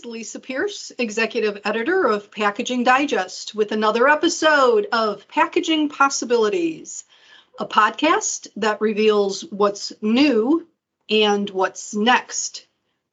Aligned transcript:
is 0.00 0.06
Lisa 0.06 0.40
Pierce, 0.40 0.92
Executive 0.98 1.60
Editor 1.64 2.06
of 2.06 2.30
Packaging 2.30 2.84
Digest, 2.84 3.54
with 3.54 3.72
another 3.72 4.08
episode 4.08 4.86
of 4.92 5.28
Packaging 5.28 5.90
Possibilities, 5.90 7.04
a 7.58 7.66
podcast 7.66 8.46
that 8.56 8.80
reveals 8.80 9.42
what's 9.42 9.92
new 10.00 10.66
and 11.10 11.50
what's 11.50 11.94
next 11.94 12.66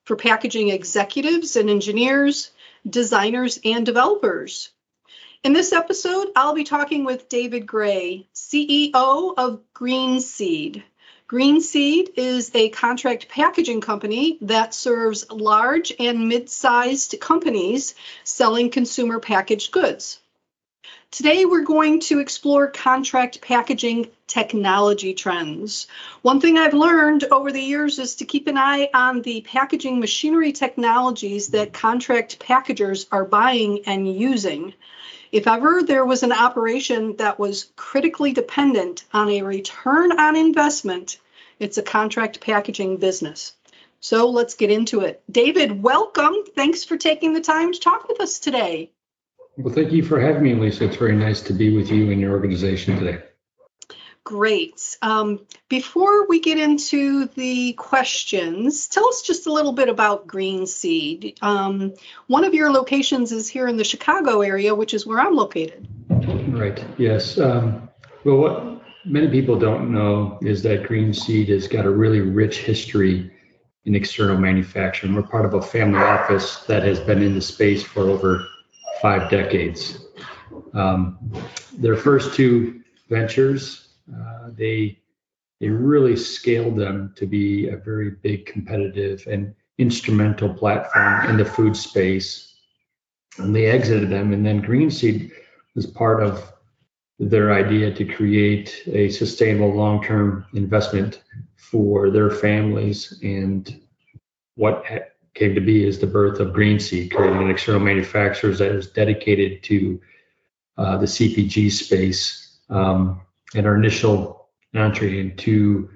for 0.06 0.16
packaging 0.16 0.70
executives 0.70 1.58
and 1.58 1.70
engineers, 1.70 2.52
designers, 2.90 3.60
and 3.66 3.86
developers. 3.86 4.70
In 5.44 5.52
this 5.52 5.74
episode, 5.74 6.30
I'll 6.38 6.56
be 6.56 6.64
talking 6.64 7.04
with 7.04 7.28
David 7.28 7.68
Gray, 7.68 8.28
CEO 8.34 9.34
of 9.38 9.62
Green 9.74 10.22
Seed. 10.22 10.84
Green 11.28 11.60
Seed 11.60 12.12
is 12.16 12.52
a 12.56 12.70
contract 12.70 13.28
packaging 13.28 13.82
company 13.82 14.38
that 14.44 14.74
serves 14.74 15.30
large 15.30 15.92
and 16.00 16.30
mid 16.30 16.50
sized 16.50 17.18
companies 17.20 17.96
selling 18.24 18.70
consumer 18.70 19.20
packaged 19.20 19.74
goods. 19.74 20.22
Today, 21.12 21.44
we're 21.44 21.66
going 21.66 22.00
to 22.02 22.20
explore 22.20 22.68
contract 22.68 23.42
packaging 23.42 24.08
technology 24.26 25.14
trends. 25.14 25.88
One 26.22 26.40
thing 26.40 26.58
I've 26.58 26.74
learned 26.74 27.26
over 27.26 27.52
the 27.52 27.62
years 27.62 28.00
is 28.00 28.16
to 28.16 28.26
keep 28.26 28.48
an 28.48 28.58
eye 28.58 28.90
on 28.94 29.22
the 29.22 29.42
packaging 29.42 30.00
machinery 30.00 30.54
technologies 30.54 31.50
that 31.50 31.74
contract 31.74 32.40
packagers 32.40 33.06
are 33.12 33.26
buying 33.26 33.84
and 33.86 34.08
using. 34.18 34.74
If 35.32 35.48
ever 35.48 35.84
there 35.84 36.06
was 36.06 36.24
an 36.24 36.32
operation 36.32 37.18
that 37.18 37.38
was 37.38 37.72
critically 37.76 38.32
dependent 38.32 39.04
on 39.14 39.30
a 39.30 39.42
return 39.42 40.18
on 40.18 40.36
investment, 40.36 41.20
it's 41.60 41.78
a 41.78 41.84
contract 41.84 42.40
packaging 42.40 42.98
business. 42.98 43.54
So 44.00 44.30
let's 44.30 44.56
get 44.56 44.72
into 44.72 45.02
it. 45.02 45.22
David, 45.30 45.84
welcome. 45.84 46.36
Thanks 46.56 46.84
for 46.84 46.98
taking 46.98 47.34
the 47.34 47.42
time 47.42 47.74
to 47.74 47.80
talk 47.80 48.08
with 48.08 48.22
us 48.22 48.40
today. 48.40 48.92
Well, 49.58 49.74
thank 49.74 49.92
you 49.92 50.04
for 50.04 50.20
having 50.20 50.44
me, 50.44 50.54
Lisa. 50.54 50.86
It's 50.86 50.98
very 50.98 51.16
nice 51.16 51.42
to 51.42 51.54
be 51.54 51.76
with 51.76 51.90
you 51.90 52.12
and 52.12 52.22
your 52.22 52.32
organization 52.32 52.98
today. 52.98 53.24
Great. 54.28 54.98
Um, 55.02 55.40
before 55.70 56.28
we 56.28 56.42
get 56.42 56.58
into 56.58 57.28
the 57.28 57.72
questions, 57.72 58.90
tell 58.90 59.08
us 59.08 59.22
just 59.22 59.48
a 59.48 59.54
little 59.54 59.72
bit 59.72 59.88
about 59.88 60.28
Green 60.28 60.68
Seed. 60.68 61.38
Um, 61.42 61.94
one 62.28 62.44
of 62.44 62.54
your 62.54 62.70
locations 62.70 63.32
is 63.32 63.48
here 63.48 63.70
in 63.70 63.78
the 63.78 63.86
Chicago 63.86 64.42
area, 64.42 64.76
which 64.76 64.94
is 64.94 65.08
where 65.08 65.18
I'm 65.18 65.34
located. 65.34 65.88
Right. 66.10 66.84
Yes. 66.98 67.40
Um, 67.40 67.88
well, 68.26 68.36
what 68.36 68.82
many 69.06 69.30
people 69.30 69.58
don't 69.58 69.94
know 69.94 70.40
is 70.42 70.62
that 70.64 70.84
Green 70.84 71.14
Seed 71.14 71.48
has 71.48 71.70
got 71.70 71.86
a 71.86 71.90
really 71.90 72.20
rich 72.20 72.58
history 72.58 73.32
in 73.86 73.96
external 73.96 74.38
manufacturing. 74.38 75.16
We're 75.16 75.24
part 75.24 75.46
of 75.46 75.54
a 75.54 75.62
family 75.62 76.00
office 76.00 76.66
that 76.66 76.84
has 76.84 77.00
been 77.00 77.22
in 77.22 77.34
the 77.34 77.42
space 77.42 77.82
for 77.82 78.10
over 78.10 78.46
five 79.02 79.32
decades. 79.32 80.06
Um, 80.74 81.18
their 81.78 81.96
first 81.96 82.36
two 82.36 82.82
ventures 83.10 83.87
uh, 84.14 84.50
they 84.52 85.00
they 85.60 85.70
really 85.70 86.16
scaled 86.16 86.78
them 86.78 87.14
to 87.16 87.26
be 87.26 87.68
a 87.70 87.78
very 87.78 88.12
big 88.12 88.46
competitive 88.46 89.26
and 89.28 89.56
instrumental 89.80 90.54
platform 90.54 91.30
in 91.30 91.38
the 91.38 91.46
food 91.46 91.76
space. 91.76 92.56
And 93.40 93.56
they 93.56 93.66
exited 93.66 94.10
them, 94.10 94.34
and 94.34 94.46
then 94.46 94.62
Greenseed 94.62 95.32
was 95.76 95.86
part 95.86 96.22
of 96.22 96.52
their 97.20 97.54
idea 97.54 97.92
to 97.92 98.06
create 98.06 98.84
a 98.88 99.10
sustainable 99.10 99.74
long-term 99.74 100.46
investment 100.54 101.24
for 101.56 102.12
their 102.12 102.30
families. 102.30 103.20
And 103.24 103.82
what 104.56 104.84
came 105.34 105.56
to 105.56 105.62
be 105.62 105.86
is 105.86 106.00
the 106.00 106.08
birth 106.08 106.40
of 106.40 106.50
Greenseed, 106.50 107.12
creating 107.12 107.42
an 107.42 107.50
external 107.50 107.82
manufacturer 107.82 108.52
that 108.54 108.72
is 108.72 108.88
dedicated 108.88 109.64
to 109.64 110.02
uh, 110.78 110.98
the 110.98 111.06
CPG 111.06 111.72
space. 111.72 112.60
Um, 112.70 113.22
and 113.56 113.66
our 113.66 113.76
initial 113.76 114.50
entry 114.74 115.20
into 115.20 115.90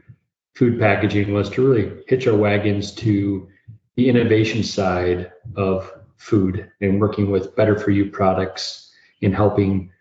food 0.55 0.79
packaging 0.79 1.33
was 1.33 1.49
to 1.49 1.67
really 1.67 2.03
hitch 2.07 2.27
our 2.27 2.35
wagons 2.35 2.93
to 2.93 3.47
the 3.95 4.09
innovation 4.09 4.63
side 4.63 5.31
of 5.55 5.91
food 6.17 6.71
and 6.81 6.99
working 6.99 7.31
with 7.31 7.55
better 7.55 7.77
for 7.77 7.91
you 7.91 8.09
products 8.09 8.91
and 9.21 9.35
helping 9.35 9.91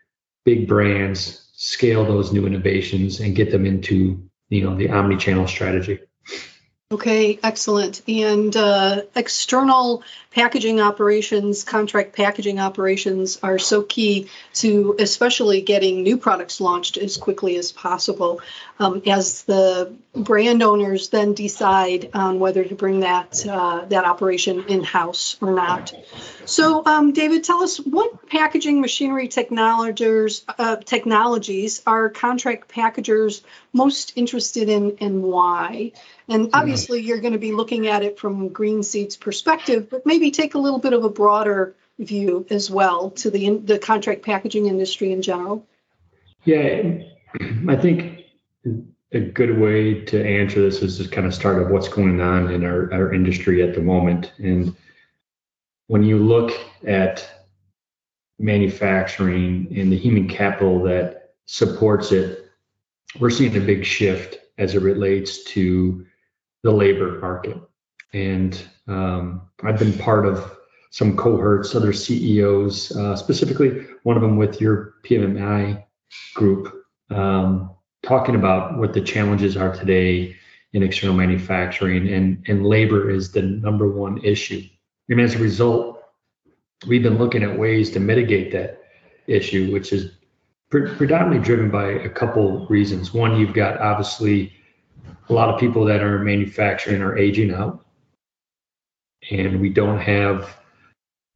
big 0.45 0.67
brands 0.67 1.49
scale 1.53 2.05
those 2.05 2.31
new 2.31 2.45
innovations 2.45 3.19
and 3.19 3.35
get 3.35 3.51
them 3.51 3.65
into 3.65 4.21
you 4.49 4.63
know 4.63 4.75
the 4.75 4.89
omni-channel 4.89 5.47
strategy 5.47 5.99
Okay, 6.91 7.39
excellent. 7.41 8.01
And 8.09 8.53
uh, 8.55 9.03
external 9.15 10.03
packaging 10.31 10.79
operations, 10.79 11.63
contract 11.63 12.15
packaging 12.15 12.57
operations 12.59 13.37
are 13.43 13.59
so 13.59 13.83
key 13.83 14.29
to 14.53 14.95
especially 14.97 15.61
getting 15.61 16.03
new 16.03 16.17
products 16.17 16.61
launched 16.61 16.97
as 16.97 17.17
quickly 17.17 17.57
as 17.57 17.71
possible 17.71 18.41
um, 18.79 19.01
as 19.05 19.43
the 19.43 19.93
brand 20.13 20.63
owners 20.63 21.09
then 21.09 21.33
decide 21.33 22.09
on 22.13 22.39
whether 22.39 22.63
to 22.63 22.75
bring 22.75 23.01
that 23.01 23.45
uh, 23.47 23.85
that 23.85 24.05
operation 24.05 24.65
in 24.67 24.83
house 24.83 25.37
or 25.41 25.51
not. 25.51 25.93
So, 26.45 26.85
um, 26.85 27.13
David, 27.13 27.43
tell 27.43 27.63
us 27.63 27.77
what 27.77 28.27
packaging 28.27 28.81
machinery 28.81 29.27
technologies 29.27 30.43
uh, 30.47 30.77
technologies 30.77 31.81
are 31.85 32.09
contract 32.09 32.67
packagers 32.69 33.43
most 33.73 34.13
interested 34.15 34.67
in, 34.69 34.97
and 34.99 35.23
why? 35.23 35.93
And 36.27 36.49
obviously, 36.53 37.01
you're 37.01 37.19
going 37.19 37.33
to 37.33 37.39
be 37.39 37.51
looking 37.51 37.87
at 37.87 38.03
it 38.03 38.19
from 38.19 38.49
Green 38.49 38.83
Seed's 38.83 39.17
perspective, 39.17 39.89
but 39.89 40.05
maybe 40.05 40.20
take 40.29 40.53
a 40.53 40.59
little 40.59 40.79
bit 40.79 40.93
of 40.93 41.03
a 41.03 41.09
broader 41.09 41.75
view 41.97 42.45
as 42.49 42.69
well 42.69 43.11
to 43.11 43.31
the 43.31 43.57
the 43.57 43.79
contract 43.79 44.21
packaging 44.23 44.67
industry 44.67 45.11
in 45.11 45.21
general. 45.21 45.65
Yeah, 46.43 46.99
I 47.67 47.75
think 47.75 48.19
a 49.13 49.19
good 49.19 49.59
way 49.59 50.01
to 50.05 50.23
answer 50.23 50.61
this 50.61 50.81
is 50.81 50.97
to 50.97 51.07
kind 51.07 51.27
of 51.27 51.33
start 51.33 51.61
of 51.61 51.69
what's 51.69 51.87
going 51.87 52.21
on 52.21 52.51
in 52.51 52.63
our, 52.63 52.91
our 52.93 53.13
industry 53.13 53.61
at 53.61 53.75
the 53.75 53.81
moment. 53.81 54.31
And 54.37 54.75
when 55.87 56.03
you 56.03 56.17
look 56.17 56.57
at 56.87 57.29
manufacturing 58.39 59.67
and 59.75 59.91
the 59.91 59.97
human 59.97 60.27
capital 60.27 60.81
that 60.83 61.33
supports 61.45 62.11
it, 62.11 62.49
we're 63.19 63.29
seeing 63.29 63.55
a 63.57 63.59
big 63.59 63.83
shift 63.83 64.39
as 64.57 64.75
it 64.75 64.81
relates 64.81 65.43
to 65.43 66.05
the 66.63 66.71
labor 66.71 67.19
market. 67.19 67.57
And 68.13 68.61
um, 68.87 69.41
I've 69.63 69.79
been 69.79 69.97
part 69.97 70.25
of 70.25 70.57
some 70.91 71.15
cohorts, 71.15 71.73
other 71.73 71.93
CEOs, 71.93 72.95
uh, 72.97 73.15
specifically 73.15 73.87
one 74.03 74.17
of 74.17 74.21
them 74.21 74.37
with 74.37 74.59
your 74.59 74.95
PMMI 75.05 75.83
group, 76.35 76.83
um, 77.09 77.71
talking 78.03 78.35
about 78.35 78.77
what 78.77 78.93
the 78.93 79.01
challenges 79.01 79.55
are 79.55 79.73
today 79.73 80.35
in 80.73 80.83
external 80.83 81.15
manufacturing, 81.15 82.11
and, 82.11 82.43
and 82.47 82.65
labor 82.65 83.09
is 83.09 83.31
the 83.31 83.41
number 83.41 83.89
one 83.89 84.17
issue. 84.23 84.63
And 85.09 85.19
as 85.19 85.35
a 85.35 85.39
result, 85.39 86.01
we've 86.87 87.03
been 87.03 87.17
looking 87.17 87.43
at 87.43 87.57
ways 87.57 87.91
to 87.91 87.99
mitigate 87.99 88.51
that 88.53 88.81
issue, 89.27 89.71
which 89.71 89.93
is 89.93 90.11
pre- 90.69 90.93
predominantly 90.95 91.45
driven 91.45 91.69
by 91.69 91.91
a 91.91 92.09
couple 92.09 92.65
reasons. 92.67 93.13
One, 93.13 93.37
you've 93.37 93.53
got 93.53 93.79
obviously 93.79 94.53
a 95.29 95.33
lot 95.33 95.49
of 95.49 95.59
people 95.59 95.85
that 95.85 96.01
are 96.01 96.19
manufacturing 96.19 97.01
are 97.01 97.17
aging 97.17 97.53
out, 97.53 97.85
and 99.31 99.61
we 99.61 99.69
don't 99.69 99.99
have 99.99 100.57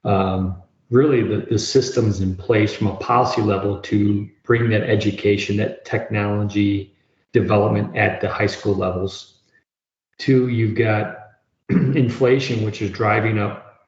um, 0.03 0.61
really 0.89 1.23
the, 1.23 1.47
the 1.49 1.59
systems 1.59 2.21
in 2.21 2.35
place 2.35 2.73
from 2.73 2.87
a 2.87 2.95
policy 2.97 3.41
level 3.41 3.79
to 3.81 4.29
bring 4.43 4.69
that 4.69 4.83
education, 4.83 5.57
that 5.57 5.85
technology 5.85 6.93
development 7.33 7.95
at 7.97 8.21
the 8.21 8.29
high 8.29 8.45
school 8.45 8.75
levels. 8.75 9.39
Two, 10.17 10.47
you've 10.49 10.75
got 10.75 11.17
inflation, 11.69 12.63
which 12.63 12.81
is 12.81 12.91
driving 12.91 13.39
up, 13.39 13.87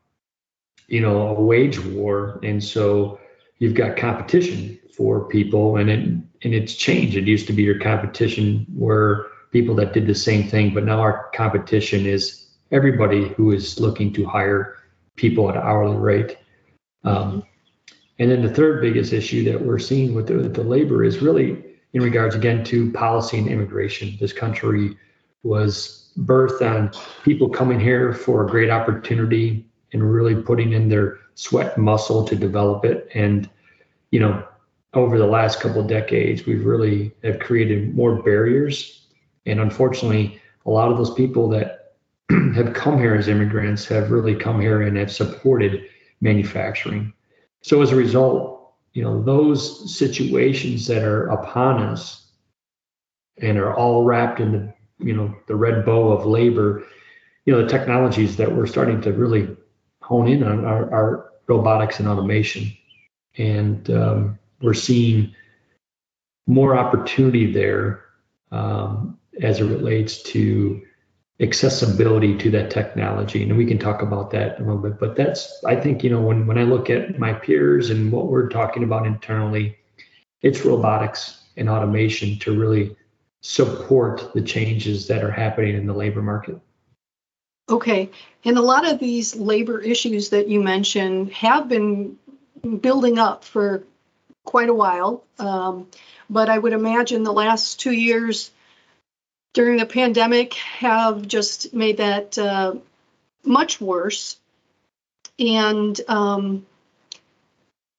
you 0.88 1.02
know, 1.02 1.28
a 1.28 1.42
wage 1.42 1.80
war, 1.80 2.40
and 2.44 2.64
so 2.64 3.20
you've 3.60 3.76
got 3.76 3.98
competition 3.98 4.80
for 4.96 5.28
people, 5.28 5.78
and 5.78 5.90
it 5.90 6.00
and 6.00 6.54
it's 6.54 6.76
changed. 6.76 7.16
It 7.16 7.26
used 7.26 7.48
to 7.48 7.54
be 7.54 7.64
your 7.64 7.80
competition 7.80 8.66
were 8.76 9.32
people 9.52 9.76
that 9.76 9.94
did 9.94 10.08
the 10.08 10.16
same 10.16 10.48
thing, 10.48 10.74
but 10.74 10.84
now 10.84 11.00
our 11.00 11.30
competition 11.34 12.06
is 12.06 12.47
everybody 12.72 13.30
who 13.30 13.52
is 13.52 13.80
looking 13.80 14.14
to 14.14 14.26
hire 14.26 14.78
people 15.16 15.50
at 15.50 15.58
hourly 15.58 15.98
rate. 15.98 16.38
Um, 17.04 17.44
and 18.20 18.32
then 18.32 18.42
the 18.42 18.54
third 18.54 18.82
biggest 18.82 19.14
issue 19.14 19.44
that 19.46 19.62
we're 19.62 19.80
seeing 19.80 20.14
with 20.14 20.28
the, 20.28 20.50
the 20.50 20.64
labor 20.64 21.04
is 21.04 21.22
really 21.22 21.64
in 21.94 22.02
regards 22.02 22.36
again 22.36 22.64
to 22.66 22.92
policy 22.92 23.38
and 23.38 23.48
immigration. 23.48 24.18
This 24.20 24.34
country 24.34 24.98
was 25.44 26.12
birthed 26.20 26.62
on 26.62 26.92
people 27.24 27.50
coming 27.50 27.80
here 27.80 28.14
for 28.14 28.44
a 28.44 28.50
great 28.50 28.70
opportunity 28.70 29.66
and 29.94 30.12
really 30.12 30.36
putting 30.36 30.74
in 30.74 30.90
their 30.90 31.20
sweat 31.36 31.78
muscle 31.78 32.26
to 32.26 32.36
develop 32.36 32.84
it. 32.86 33.08
And, 33.14 33.50
you 34.12 34.20
know, 34.20 34.44
over 34.94 35.18
the 35.18 35.28
last 35.28 35.60
couple 35.60 35.82
of 35.82 35.88
decades, 35.88 36.46
we've 36.46 36.66
really 36.66 37.14
have 37.24 37.40
created 37.40 37.96
more 37.96 38.22
barriers. 38.22 39.06
And 39.46 39.60
unfortunately, 39.60 40.42
a 40.66 40.72
lot 40.72 40.92
of 40.92 40.98
those 40.98 41.14
people 41.14 41.48
that 41.50 41.77
have 42.56 42.74
come 42.74 42.98
here 42.98 43.16
as 43.16 43.28
immigrants 43.28 43.86
have 43.86 44.12
really 44.12 44.36
come 44.36 44.60
here 44.60 44.82
and 44.82 44.98
have 44.98 45.12
supported 45.12 45.84
manufacturing. 46.22 47.14
So 47.62 47.82
as 47.82 47.92
a 47.92 47.96
result, 47.96 48.74
you 48.94 49.04
know, 49.04 49.22
those 49.22 49.96
situations 49.96 50.88
that 50.88 51.04
are 51.04 51.28
upon 51.28 51.82
us 51.82 52.26
and 53.38 53.58
are 53.58 53.76
all 53.76 54.04
wrapped 54.04 54.40
in 54.40 54.52
the, 54.52 54.74
you 55.00 55.16
know, 55.16 55.36
the 55.48 55.56
red 55.56 55.86
bow 55.86 56.12
of 56.12 56.26
labor, 56.26 56.84
you 57.46 57.54
know, 57.54 57.62
the 57.62 57.70
technologies 57.70 58.38
that 58.38 58.54
we're 58.54 58.66
starting 58.66 59.00
to 59.02 59.14
really 59.14 59.56
hone 60.02 60.28
in 60.28 60.44
on 60.44 60.66
are, 60.66 60.92
are 60.92 61.32
robotics 61.48 62.00
and 62.00 62.08
automation. 62.08 62.76
And 63.38 63.90
um, 63.92 64.40
we're 64.62 64.74
seeing 64.74 65.34
more 66.48 66.76
opportunity 66.76 67.52
there 67.52 68.04
um, 68.52 69.20
as 69.42 69.60
it 69.60 69.66
relates 69.66 70.24
to 70.24 70.82
accessibility 71.40 72.38
to 72.38 72.50
that 72.52 72.72
technology. 72.72 73.44
And 73.44 73.58
we 73.58 73.66
can 73.66 73.78
talk 73.78 74.02
about 74.02 74.32
that 74.32 74.60
a 74.60 74.64
little 74.64 74.78
bit 74.82 75.00
but 75.00 75.16
that's 75.16 75.64
i 75.66 75.76
think 75.76 76.04
you 76.04 76.10
know 76.10 76.22
when, 76.22 76.48
when 76.48 76.58
i 76.58 76.64
look 76.64 76.90
at 76.90 77.20
my 77.20 77.32
peers 77.32 77.92
and 77.92 78.12
what 78.12 78.28
we're 78.28 78.50
talking 78.50 78.84
about 78.84 79.06
internally 79.06 79.78
it's 80.42 80.66
robotics 80.66 81.44
and 81.58 81.70
automation 81.70 82.40
to 82.40 82.58
really 82.58 82.96
support 83.42 84.34
the 84.34 84.42
changes 84.42 85.08
that 85.08 85.24
are 85.24 85.32
happening 85.32 85.76
in 85.76 85.88
the 85.88 85.94
labor 85.94 86.22
market. 86.22 86.60
Okay. 87.70 88.10
And 88.46 88.58
a 88.58 88.62
lot 88.62 88.88
of 88.88 89.00
these 89.00 89.36
labor 89.36 89.80
issues 89.80 90.30
that 90.30 90.48
you 90.48 90.62
mentioned 90.62 91.34
have 91.34 91.68
been 91.68 92.18
building 92.80 93.20
up 93.20 93.44
for 93.44 93.84
quite 94.46 94.70
a 94.70 94.74
while. 94.74 95.24
Um, 95.40 95.88
but 96.30 96.50
i 96.50 96.58
would 96.58 96.74
imagine 96.74 97.24
the 97.24 97.32
last 97.32 97.80
two 97.80 97.92
years 97.92 98.52
during 99.58 99.78
the 99.78 99.88
pandemic 99.88 100.54
have 100.54 101.28
just 101.28 101.74
made 101.74 101.98
that 101.98 102.38
uh, 102.38 102.76
much 103.44 103.82
worse. 103.82 104.38
And 105.40 106.00
um, 106.08 106.68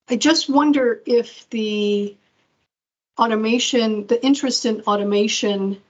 I 0.09 0.15
just 0.15 0.49
wonder 0.49 1.03
if 1.05 1.51
the 1.51 2.17
automation, 3.19 4.07
the 4.07 4.25
interest 4.25 4.67
in 4.67 4.83
automation, 4.83 5.83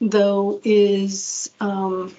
though, 0.00 0.60
is 0.64 1.50
um, 1.60 2.12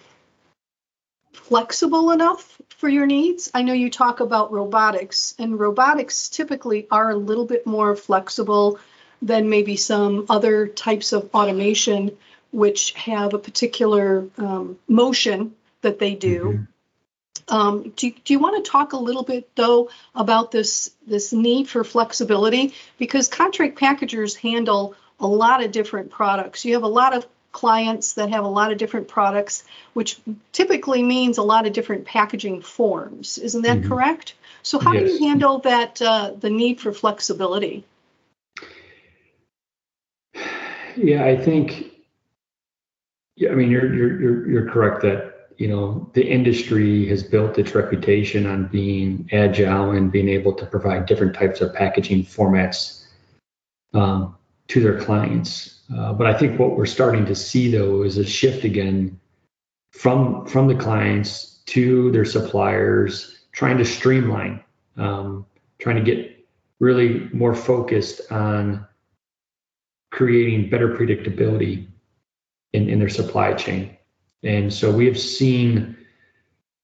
flexible 1.34 2.12
enough 2.12 2.62
for 2.70 2.88
your 2.88 3.06
needs. 3.06 3.52
I 3.54 3.64
know 3.64 3.74
you 3.74 3.90
talk 3.90 4.22
about 4.22 4.54
robotics, 4.54 5.36
and 5.38 5.60
robotics 5.60 6.30
typically 6.30 6.88
are 6.90 7.10
a 7.10 7.18
little 7.18 7.46
bit 7.46 7.68
more 7.68 7.98
flexible 7.98 8.80
than 9.22 9.50
maybe 9.50 9.76
some 9.76 10.26
other 10.30 10.68
types 10.68 11.12
of 11.12 11.30
automation 11.36 12.18
which 12.54 12.94
have 12.94 13.34
a 13.34 13.40
particular 13.40 14.28
um, 14.38 14.78
motion 14.88 15.54
that 15.82 16.00
they 16.00 16.16
do. 16.16 16.44
Mm-hmm. 16.44 16.64
Um, 17.56 17.94
do, 17.98 18.12
do 18.12 18.34
you 18.34 18.40
want 18.40 18.64
to 18.64 18.72
talk 18.72 18.94
a 18.94 18.98
little 18.98 19.24
bit 19.24 19.50
though 19.56 19.90
about 20.16 20.52
this 20.52 20.92
this 21.06 21.34
need 21.34 21.68
for 21.68 21.84
flexibility 21.84 22.74
because 22.98 23.28
contract 23.28 23.78
packagers 23.78 24.36
handle 24.36 24.96
a 25.20 25.28
lot 25.28 25.62
of 25.64 25.72
different 25.72 26.10
products. 26.10 26.64
You 26.64 26.76
have 26.76 26.84
a 26.84 26.88
lot 26.88 27.14
of 27.14 27.28
clients 27.52 28.14
that 28.14 28.30
have 28.30 28.46
a 28.46 28.48
lot 28.48 28.72
of 28.72 28.78
different 28.78 29.08
products, 29.08 29.64
which 29.94 30.20
typically 30.52 31.04
means 31.04 31.38
a 31.38 31.44
lot 31.44 31.68
of 31.68 31.74
different 31.74 32.06
packaging 32.06 32.62
forms. 32.62 33.38
Isn't 33.38 33.64
that 33.64 33.80
mm-hmm. 33.80 33.90
correct? 33.90 34.36
So 34.62 34.80
how 34.80 34.94
yes. 34.94 35.04
do 35.04 35.14
you 35.14 35.30
handle 35.30 35.60
that 35.60 36.02
uh, 36.02 36.32
the 36.40 36.50
need 36.50 36.80
for 36.80 36.94
flexibility? 36.94 37.84
Yeah, 40.96 41.26
I 41.26 41.36
think 41.36 41.93
yeah, 43.36 43.52
I 43.52 43.56
mean, 43.56 43.72
you're 43.72 43.94
you're 43.94 44.48
you're 44.50 44.70
correct 44.70 45.02
that 45.02 45.50
you 45.58 45.68
know 45.68 46.10
the 46.14 46.24
industry 46.24 47.08
has 47.08 47.24
built 47.24 47.58
its 47.58 47.74
reputation 47.74 48.46
on 48.46 48.68
being 48.68 49.28
agile 49.32 49.92
and 49.92 50.12
being 50.12 50.30
able 50.30 50.54
to 50.54 50.66
provide 50.66 51.06
different 51.06 51.34
types 51.34 51.62
of 51.62 51.74
packaging 51.74 52.24
formats 52.24 53.06
um, 53.94 54.36
to 54.68 54.82
their 54.82 55.00
clients. 55.00 55.82
Uh, 55.96 56.14
but 56.14 56.28
I 56.28 56.38
think 56.38 56.60
what 56.60 56.78
we're 56.78 56.86
starting 56.86 57.26
to 57.26 57.36
see 57.36 57.72
though 57.72 58.04
is 58.04 58.18
a 58.18 58.26
shift 58.26 58.66
again 58.66 59.20
from 59.92 60.46
from 60.46 60.68
the 60.68 60.76
clients 60.76 61.62
to 61.66 62.12
their 62.12 62.26
suppliers, 62.26 63.46
trying 63.52 63.78
to 63.78 63.86
streamline, 63.86 64.64
um, 64.98 65.46
trying 65.80 65.96
to 65.96 66.04
get 66.04 66.46
really 66.80 67.30
more 67.34 67.56
focused 67.56 68.32
on 68.32 68.86
creating 70.12 70.70
better 70.70 70.90
predictability 70.90 71.88
in, 72.74 72.90
in 72.90 73.00
their 73.00 73.10
supply 73.10 73.54
chain. 73.54 73.98
And 74.44 74.74
so 74.74 74.92
we 74.92 75.06
have 75.06 75.20
seen 75.20 75.96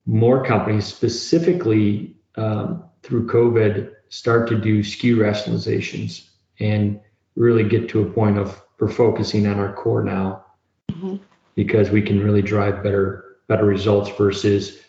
more 0.06 0.46
companies, 0.46 0.86
specifically 0.86 2.16
um, 2.36 2.86
through 3.04 3.28
COVID, 3.28 3.92
start 4.10 4.48
to 4.50 4.60
do 4.60 4.80
SKU 4.80 5.18
rationalizations 5.18 6.30
and 6.60 7.00
really 7.36 7.64
get 7.64 7.90
to 7.90 8.02
a 8.02 8.10
point 8.10 8.38
of 8.38 8.62
we're 8.80 8.90
focusing 8.90 9.46
on 9.46 9.60
our 9.60 9.74
core 9.74 10.04
now 10.04 10.46
mm-hmm. 10.92 11.18
because 11.56 11.90
we 11.90 12.02
can 12.02 12.24
really 12.24 12.42
drive 12.42 12.84
better 12.84 13.38
better 13.48 13.66
results 13.66 14.10
versus 14.18 14.82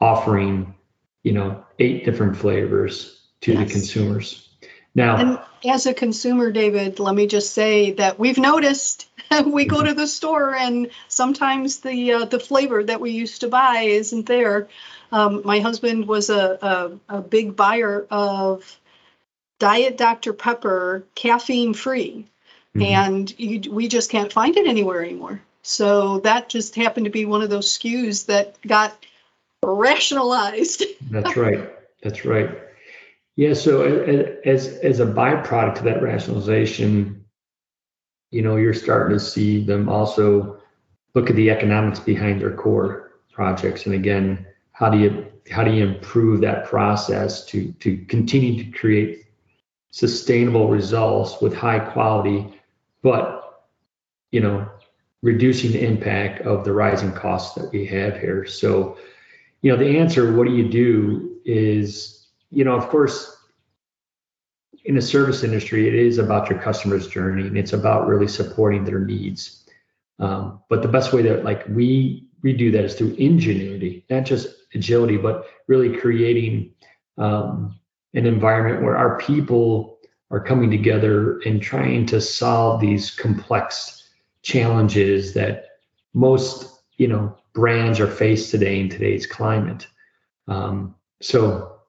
offering 0.00 0.74
you 1.22 1.32
know 1.32 1.64
eight 1.78 2.04
different 2.04 2.36
flavors 2.36 3.28
to 3.40 3.52
yes. 3.52 3.66
the 3.66 3.72
consumers 3.72 4.48
now 4.94 5.16
and 5.16 5.38
as 5.64 5.86
a 5.86 5.94
consumer 5.94 6.50
david 6.50 6.98
let 6.98 7.14
me 7.14 7.26
just 7.26 7.52
say 7.52 7.92
that 7.92 8.18
we've 8.18 8.38
noticed 8.38 9.10
we 9.46 9.64
go 9.64 9.82
to 9.82 9.94
the 9.94 10.06
store 10.06 10.54
and 10.54 10.90
sometimes 11.08 11.80
the 11.80 12.12
uh, 12.12 12.24
the 12.24 12.40
flavor 12.40 12.82
that 12.82 13.00
we 13.00 13.10
used 13.10 13.40
to 13.42 13.48
buy 13.48 13.82
isn't 13.82 14.26
there. 14.26 14.68
Um, 15.12 15.42
my 15.44 15.60
husband 15.60 16.06
was 16.06 16.30
a, 16.30 16.98
a, 17.08 17.16
a 17.16 17.20
big 17.20 17.56
buyer 17.56 18.06
of 18.10 18.78
Diet 19.58 19.96
Dr 19.96 20.32
Pepper, 20.32 21.04
caffeine 21.14 21.74
free, 21.74 22.26
mm-hmm. 22.74 22.82
and 22.82 23.38
you, 23.38 23.72
we 23.72 23.88
just 23.88 24.10
can't 24.10 24.32
find 24.32 24.56
it 24.56 24.66
anywhere 24.66 25.02
anymore. 25.02 25.42
So 25.62 26.20
that 26.20 26.48
just 26.48 26.74
happened 26.74 27.06
to 27.06 27.10
be 27.10 27.24
one 27.24 27.42
of 27.42 27.50
those 27.50 27.76
SKUs 27.76 28.26
that 28.26 28.60
got 28.62 28.96
rationalized. 29.62 30.84
That's 31.10 31.36
right. 31.36 31.70
That's 32.02 32.24
right. 32.24 32.50
Yeah. 33.40 33.54
So 33.54 33.80
as 34.44 34.66
as 34.66 35.00
a 35.00 35.06
byproduct 35.06 35.78
of 35.78 35.84
that 35.84 36.02
rationalization, 36.02 37.24
you 38.30 38.42
know, 38.42 38.56
you're 38.56 38.74
starting 38.74 39.16
to 39.16 39.24
see 39.24 39.64
them 39.64 39.88
also 39.88 40.60
look 41.14 41.30
at 41.30 41.36
the 41.36 41.48
economics 41.48 42.00
behind 42.00 42.42
their 42.42 42.52
core 42.52 43.12
projects. 43.32 43.86
And 43.86 43.94
again, 43.94 44.46
how 44.72 44.90
do 44.90 44.98
you 44.98 45.24
how 45.50 45.64
do 45.64 45.72
you 45.72 45.86
improve 45.86 46.42
that 46.42 46.66
process 46.66 47.42
to 47.46 47.72
to 47.80 48.04
continue 48.08 48.62
to 48.62 48.78
create 48.78 49.24
sustainable 49.90 50.68
results 50.68 51.40
with 51.40 51.54
high 51.54 51.78
quality, 51.78 52.60
but 53.00 53.70
you 54.32 54.40
know, 54.40 54.68
reducing 55.22 55.72
the 55.72 55.82
impact 55.82 56.42
of 56.42 56.66
the 56.66 56.74
rising 56.74 57.12
costs 57.12 57.54
that 57.54 57.72
we 57.72 57.86
have 57.86 58.20
here. 58.20 58.44
So, 58.44 58.98
you 59.62 59.72
know, 59.72 59.78
the 59.78 59.98
answer, 59.98 60.36
what 60.36 60.46
do 60.46 60.54
you 60.54 60.68
do, 60.68 61.40
is, 61.46 62.28
you 62.50 62.64
know, 62.64 62.76
of 62.76 62.88
course, 62.90 63.38
in 64.84 64.94
the 64.94 65.02
service 65.02 65.42
industry, 65.42 65.88
it 65.88 65.94
is 65.94 66.18
about 66.18 66.48
your 66.48 66.58
customer's 66.58 67.06
journey 67.08 67.46
and 67.46 67.56
it's 67.56 67.72
about 67.72 68.06
really 68.06 68.28
supporting 68.28 68.84
their 68.84 69.00
needs. 69.00 69.66
Um, 70.18 70.60
but 70.68 70.82
the 70.82 70.88
best 70.88 71.12
way 71.12 71.22
that 71.22 71.44
like 71.44 71.64
we 71.68 72.26
we 72.42 72.52
do 72.52 72.70
that 72.70 72.84
is 72.84 72.94
through 72.94 73.14
ingenuity, 73.14 74.04
not 74.08 74.24
just 74.24 74.48
agility, 74.74 75.16
but 75.16 75.46
really 75.66 75.96
creating 75.96 76.72
um, 77.18 77.78
an 78.14 78.26
environment 78.26 78.82
where 78.82 78.96
our 78.96 79.18
people 79.18 79.98
are 80.30 80.42
coming 80.42 80.70
together 80.70 81.40
and 81.40 81.60
trying 81.60 82.06
to 82.06 82.20
solve 82.20 82.80
these 82.80 83.10
complex 83.10 84.08
challenges 84.42 85.34
that 85.34 85.66
most 86.14 86.80
you 86.96 87.08
know 87.08 87.36
brands 87.52 88.00
are 88.00 88.10
faced 88.10 88.50
today 88.50 88.80
in 88.80 88.88
today's 88.88 89.26
climate. 89.26 89.86
Um, 90.48 90.94
so 91.20 91.80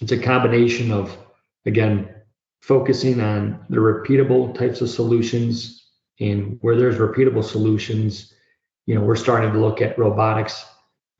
it's 0.00 0.12
a 0.12 0.18
combination 0.18 0.90
of 0.90 1.16
again 1.66 2.11
focusing 2.62 3.20
on 3.20 3.64
the 3.68 3.76
repeatable 3.76 4.56
types 4.56 4.80
of 4.80 4.88
solutions. 4.88 5.90
And 6.20 6.58
where 6.60 6.76
there's 6.76 6.96
repeatable 6.96 7.44
solutions, 7.44 8.32
you 8.86 8.94
know, 8.94 9.02
we're 9.02 9.16
starting 9.16 9.52
to 9.52 9.58
look 9.58 9.82
at 9.82 9.98
robotics 9.98 10.64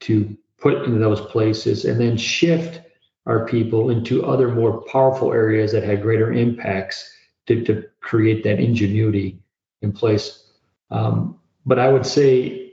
to 0.00 0.36
put 0.58 0.84
into 0.84 0.98
those 0.98 1.20
places 1.20 1.84
and 1.84 2.00
then 2.00 2.16
shift 2.16 2.80
our 3.26 3.46
people 3.46 3.90
into 3.90 4.24
other 4.24 4.48
more 4.48 4.82
powerful 4.82 5.32
areas 5.32 5.72
that 5.72 5.82
had 5.82 6.02
greater 6.02 6.32
impacts 6.32 7.12
to, 7.46 7.64
to 7.64 7.84
create 8.00 8.44
that 8.44 8.60
ingenuity 8.60 9.40
in 9.80 9.92
place. 9.92 10.50
Um, 10.90 11.38
but 11.66 11.78
I 11.78 11.88
would 11.88 12.06
say 12.06 12.72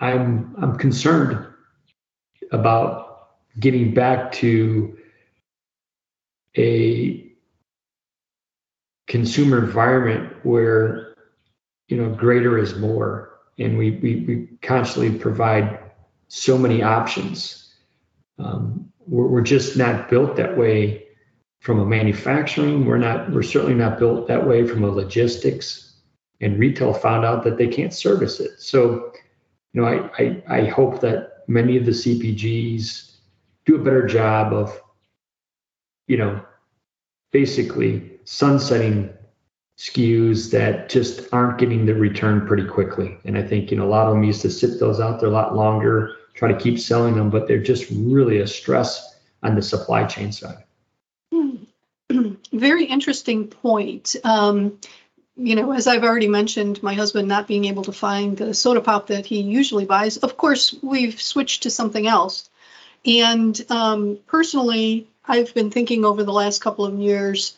I'm 0.00 0.54
I'm 0.58 0.76
concerned 0.76 1.46
about 2.52 3.30
getting 3.58 3.92
back 3.92 4.32
to 4.32 4.97
a 6.58 7.24
consumer 9.06 9.64
environment 9.64 10.34
where 10.44 11.14
you 11.88 11.96
know 11.96 12.10
greater 12.10 12.58
is 12.58 12.76
more 12.76 13.28
and 13.58 13.76
we, 13.76 13.92
we, 14.02 14.24
we 14.26 14.48
constantly 14.62 15.18
provide 15.18 15.80
so 16.28 16.56
many 16.56 16.82
options. 16.82 17.74
Um, 18.38 18.92
we're, 19.06 19.26
we're 19.26 19.40
just 19.40 19.76
not 19.76 20.08
built 20.08 20.36
that 20.36 20.56
way 20.56 21.06
from 21.60 21.80
a 21.80 21.86
manufacturing. 21.86 22.86
We're 22.86 22.98
not. 22.98 23.32
We're 23.32 23.42
certainly 23.42 23.74
not 23.74 23.98
built 23.98 24.28
that 24.28 24.46
way 24.46 24.66
from 24.66 24.84
a 24.84 24.88
logistics. 24.88 25.84
And 26.40 26.58
retail 26.58 26.94
found 26.94 27.24
out 27.24 27.42
that 27.44 27.58
they 27.58 27.66
can't 27.66 27.92
service 27.92 28.38
it. 28.38 28.60
So, 28.60 29.12
you 29.72 29.80
know, 29.80 29.88
I 29.88 30.22
I, 30.22 30.42
I 30.48 30.64
hope 30.66 31.00
that 31.00 31.44
many 31.48 31.76
of 31.76 31.84
the 31.84 31.90
CPGs 31.90 33.16
do 33.66 33.74
a 33.74 33.82
better 33.82 34.06
job 34.06 34.52
of, 34.52 34.80
you 36.06 36.16
know, 36.16 36.40
basically 37.30 38.18
sunsetting 38.24 39.10
SKUs 39.78 40.50
that 40.50 40.88
just 40.88 41.32
aren't 41.32 41.58
getting 41.58 41.86
the 41.86 41.94
return 41.94 42.46
pretty 42.46 42.64
quickly. 42.64 43.16
And 43.24 43.38
I 43.38 43.42
think, 43.42 43.70
you 43.70 43.76
know, 43.76 43.84
a 43.84 43.88
lot 43.88 44.06
of 44.06 44.14
them 44.14 44.24
used 44.24 44.42
to 44.42 44.50
sit 44.50 44.80
those 44.80 44.98
out 44.98 45.20
there 45.20 45.28
a 45.28 45.32
lot 45.32 45.54
longer, 45.54 46.16
try 46.34 46.52
to 46.52 46.58
keep 46.58 46.80
selling 46.80 47.14
them, 47.14 47.30
but 47.30 47.46
they're 47.46 47.62
just 47.62 47.86
really 47.90 48.40
a 48.40 48.46
stress 48.46 49.16
on 49.42 49.54
the 49.54 49.62
supply 49.62 50.04
chain 50.04 50.32
side. 50.32 50.64
Very 52.52 52.84
interesting 52.86 53.46
point. 53.46 54.16
Um, 54.24 54.78
you 55.36 55.54
know, 55.54 55.72
as 55.72 55.86
I've 55.86 56.02
already 56.02 56.26
mentioned, 56.26 56.82
my 56.82 56.94
husband 56.94 57.28
not 57.28 57.46
being 57.46 57.66
able 57.66 57.84
to 57.84 57.92
find 57.92 58.36
the 58.36 58.54
soda 58.54 58.80
pop 58.80 59.06
that 59.06 59.26
he 59.26 59.40
usually 59.40 59.84
buys. 59.84 60.16
Of 60.16 60.36
course, 60.36 60.74
we've 60.82 61.20
switched 61.20 61.62
to 61.62 61.70
something 61.70 62.08
else. 62.08 62.50
And 63.06 63.64
um, 63.70 64.18
personally, 64.26 65.06
I've 65.28 65.52
been 65.54 65.70
thinking 65.70 66.04
over 66.04 66.24
the 66.24 66.32
last 66.32 66.62
couple 66.62 66.86
of 66.86 66.98
years 66.98 67.56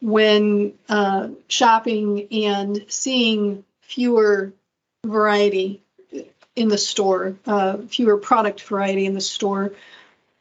when 0.00 0.74
uh, 0.88 1.28
shopping 1.48 2.26
and 2.30 2.84
seeing 2.88 3.64
fewer 3.80 4.52
variety 5.06 5.82
in 6.56 6.68
the 6.68 6.78
store, 6.78 7.36
uh, 7.46 7.78
fewer 7.88 8.18
product 8.18 8.62
variety 8.62 9.06
in 9.06 9.14
the 9.14 9.20
store. 9.20 9.72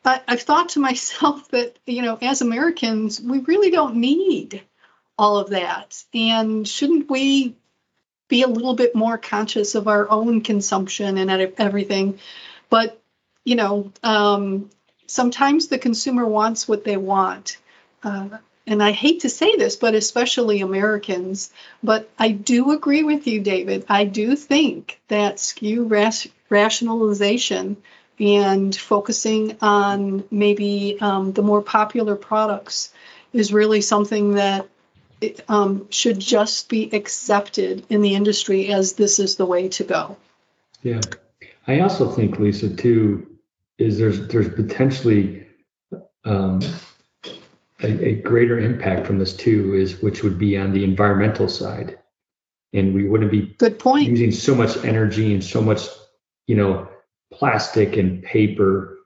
I, 0.04 0.22
I've 0.28 0.42
thought 0.42 0.70
to 0.70 0.80
myself 0.80 1.48
that, 1.52 1.78
you 1.86 2.02
know, 2.02 2.18
as 2.22 2.42
Americans, 2.42 3.22
we 3.22 3.40
really 3.40 3.70
don't 3.70 3.98
need 3.98 4.64
all 5.18 5.38
of 5.38 5.52
that. 5.52 6.04
And 6.14 6.68
shouldn't 6.68 7.10
we 7.10 7.56
be 8.28 8.42
a 8.42 8.48
little 8.48 8.76
bit 8.76 8.96
more 8.96 9.18
conscious 9.18 9.76
of 9.76 9.88
our 9.88 10.10
own 10.10 10.42
consumption 10.42 11.18
and 11.18 11.54
everything? 11.58 12.20
But, 12.70 13.00
you 13.46 13.56
know, 13.56 13.92
um, 14.02 14.70
sometimes 15.14 15.68
the 15.68 15.78
consumer 15.78 16.26
wants 16.26 16.68
what 16.68 16.84
they 16.84 16.98
want. 16.98 17.58
Uh, 18.04 18.30
and 18.66 18.82
I 18.82 18.92
hate 18.92 19.22
to 19.22 19.30
say 19.30 19.56
this, 19.56 19.76
but 19.76 19.94
especially 19.94 20.62
Americans, 20.62 21.52
but 21.84 22.10
I 22.18 22.32
do 22.32 22.72
agree 22.72 23.04
with 23.04 23.28
you, 23.28 23.40
David. 23.42 23.86
I 23.90 24.06
do 24.06 24.36
think 24.36 25.00
that 25.10 25.36
SKU 25.36 25.90
ras- 25.90 26.28
rationalization 26.50 27.78
and 28.20 28.76
focusing 28.76 29.58
on 29.62 30.24
maybe 30.32 30.98
um, 31.00 31.34
the 31.34 31.44
more 31.44 31.62
popular 31.62 32.16
products 32.16 32.92
is 33.34 33.54
really 33.54 33.82
something 33.82 34.36
that 34.36 34.68
it, 35.22 35.42
um, 35.48 35.88
should 35.92 36.20
just 36.20 36.70
be 36.70 36.90
accepted 36.92 37.86
in 37.90 38.02
the 38.02 38.16
industry 38.16 38.68
as 38.70 38.94
this 38.94 39.20
is 39.20 39.36
the 39.36 39.46
way 39.46 39.70
to 39.70 39.84
go. 39.84 40.18
Yeah, 40.82 41.02
I 41.68 41.82
also 41.82 42.10
think 42.10 42.40
Lisa 42.40 42.76
too 42.76 43.33
is 43.78 43.98
there's 43.98 44.28
there's 44.28 44.50
potentially 44.50 45.46
um, 46.26 46.62
a, 47.82 48.08
a, 48.08 48.16
greater 48.22 48.60
impact 48.60 49.06
from 49.06 49.20
this 49.20 49.36
too 49.36 49.74
is 49.74 50.02
which 50.02 50.24
would 50.24 50.38
be 50.38 50.58
on 50.58 50.72
the 50.72 50.84
environmental 50.84 51.50
side. 51.50 52.00
And 52.72 52.94
we 52.94 53.08
wouldn't 53.08 53.30
be 53.30 53.56
good 53.60 53.78
point. 53.78 54.08
using 54.08 54.32
so 54.32 54.56
much 54.56 54.78
energy 54.84 55.34
and 55.34 55.44
so 55.44 55.62
much 55.62 55.82
you 56.48 56.56
know 56.56 56.88
plastic 57.32 57.98
and 57.98 58.24
paper 58.24 59.00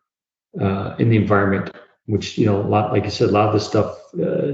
uh, 0.59 0.95
in 0.99 1.09
the 1.09 1.17
environment 1.17 1.75
which 2.05 2.37
you 2.37 2.45
know 2.45 2.61
a 2.61 2.67
lot 2.67 2.91
like 2.91 3.05
i 3.05 3.09
said 3.09 3.29
a 3.29 3.31
lot 3.31 3.47
of 3.47 3.53
this 3.53 3.67
stuff 3.67 3.97
uh, 4.21 4.53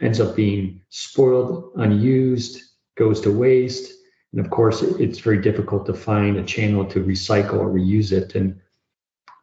ends 0.00 0.20
up 0.20 0.34
being 0.36 0.80
spoiled 0.90 1.72
unused 1.76 2.60
goes 2.96 3.20
to 3.22 3.32
waste. 3.32 3.92
And 4.32 4.44
of 4.44 4.50
course 4.50 4.82
it's 4.82 5.18
very 5.18 5.40
difficult 5.40 5.86
to 5.86 5.94
find 5.94 6.36
a 6.36 6.44
channel 6.44 6.84
to 6.86 7.04
recycle 7.04 7.54
or 7.54 7.68
reuse 7.68 8.12
it. 8.12 8.34
And 8.34 8.60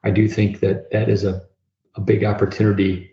i 0.03 0.10
do 0.10 0.27
think 0.27 0.60
that 0.60 0.91
that 0.91 1.10
is 1.10 1.24
a, 1.24 1.41
a 1.96 2.01
big 2.01 2.24
opportunity 2.24 3.12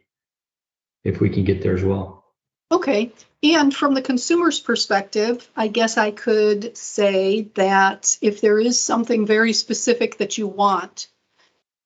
if 1.04 1.20
we 1.20 1.30
can 1.30 1.44
get 1.44 1.62
there 1.62 1.74
as 1.74 1.82
well. 1.82 2.24
Okay. 2.70 3.12
And 3.42 3.74
from 3.74 3.94
the 3.94 4.02
consumer's 4.02 4.60
perspective, 4.60 5.48
I 5.56 5.68
guess 5.68 5.96
I 5.96 6.10
could 6.10 6.76
say 6.76 7.42
that 7.54 8.18
if 8.20 8.40
there 8.40 8.58
is 8.58 8.80
something 8.80 9.26
very 9.26 9.52
specific 9.52 10.18
that 10.18 10.36
you 10.36 10.46
want, 10.46 11.08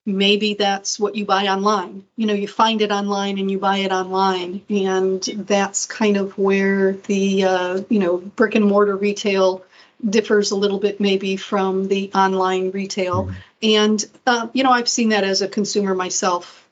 maybe 0.05 0.55
that's 0.55 0.99
what 0.99 1.15
you 1.15 1.25
buy 1.25 1.47
online. 1.47 2.05
You 2.17 2.27
know, 2.27 2.35
you 2.35 2.49
find 2.49 2.83
it 2.83 2.91
online 2.91 3.39
and 3.39 3.51
you 3.51 3.59
buy 3.59 3.79
it 3.79 3.93
online. 3.93 4.63
And 4.69 5.23
that's 5.23 5.87
kind 5.87 6.17
of 6.17 6.37
where 6.37 6.93
the, 6.93 7.45
uh, 7.45 7.83
you 7.89 8.01
know, 8.01 8.17
brick 8.17 8.55
and 8.55 8.65
mortar 8.65 8.97
retail 8.97 9.65
differs 10.09 10.51
a 10.51 10.57
little 10.57 10.79
bit 10.79 11.01
maybe 11.01 11.37
from 11.37 11.89
the 11.89 12.11
online 12.15 12.71
retail. 12.71 13.25
Mm-hmm. 13.25 13.35
And, 13.63 14.05
uh, 14.27 14.49
you 14.53 14.65
know, 14.65 14.71
I've 14.71 14.89
seen 14.89 15.11
that 15.11 15.25
as 15.25 15.43
a 15.43 15.49
consumer 15.49 15.95
myself 15.95 16.63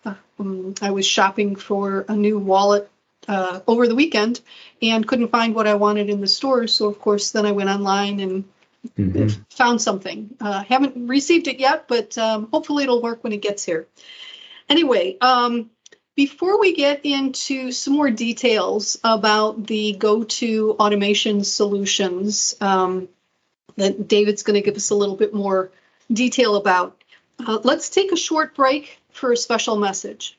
um, 0.40 0.74
I 0.80 0.90
was 0.90 1.06
shopping 1.06 1.56
for 1.56 2.04
a 2.08 2.16
new 2.16 2.38
wallet 2.38 2.90
uh, 3.28 3.60
over 3.66 3.86
the 3.86 3.94
weekend 3.94 4.40
and 4.80 5.06
couldn't 5.06 5.28
find 5.28 5.54
what 5.54 5.66
I 5.66 5.74
wanted 5.74 6.08
in 6.08 6.20
the 6.20 6.26
store. 6.26 6.66
So, 6.66 6.88
of 6.88 6.98
course, 6.98 7.32
then 7.32 7.46
I 7.46 7.52
went 7.52 7.70
online 7.70 8.20
and 8.20 8.44
mm-hmm. 8.98 9.42
found 9.50 9.82
something. 9.82 10.34
Uh, 10.40 10.64
haven't 10.64 11.08
received 11.08 11.46
it 11.48 11.60
yet, 11.60 11.86
but 11.88 12.16
um, 12.16 12.48
hopefully 12.52 12.84
it'll 12.84 13.02
work 13.02 13.22
when 13.22 13.32
it 13.32 13.42
gets 13.42 13.64
here. 13.64 13.86
Anyway, 14.68 15.18
um, 15.20 15.70
before 16.16 16.58
we 16.58 16.74
get 16.74 17.04
into 17.04 17.72
some 17.72 17.94
more 17.94 18.10
details 18.10 18.98
about 19.04 19.66
the 19.66 19.92
go-to 19.92 20.76
automation 20.78 21.44
solutions 21.44 22.56
um, 22.60 23.08
that 23.76 24.08
David's 24.08 24.42
going 24.42 24.54
to 24.54 24.64
give 24.64 24.76
us 24.76 24.90
a 24.90 24.94
little 24.94 25.16
bit 25.16 25.34
more 25.34 25.70
detail 26.12 26.56
about, 26.56 27.02
uh, 27.38 27.58
let's 27.64 27.90
take 27.90 28.12
a 28.12 28.16
short 28.16 28.54
break 28.54 29.00
for 29.12 29.32
a 29.32 29.36
special 29.36 29.76
message. 29.76 30.36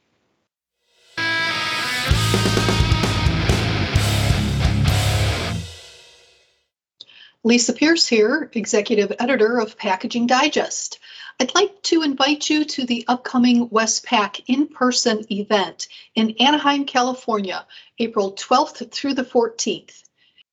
Lisa 7.44 7.74
Pierce 7.74 8.08
here, 8.08 8.52
Executive 8.54 9.14
Editor 9.20 9.60
of 9.60 9.76
Packaging 9.76 10.28
Digest. 10.28 11.00
I'd 11.40 11.56
like 11.56 11.82
to 11.84 12.04
invite 12.04 12.48
you 12.52 12.66
to 12.66 12.86
the 12.86 13.04
upcoming 13.08 13.68
WestPack 13.70 14.44
in 14.46 14.68
person 14.68 15.26
event 15.32 15.88
in 16.14 16.36
Anaheim, 16.40 16.86
California, 16.86 17.66
April 17.98 18.34
12th 18.34 18.92
through 18.92 19.16
the 19.16 19.24
14th. 19.24 20.04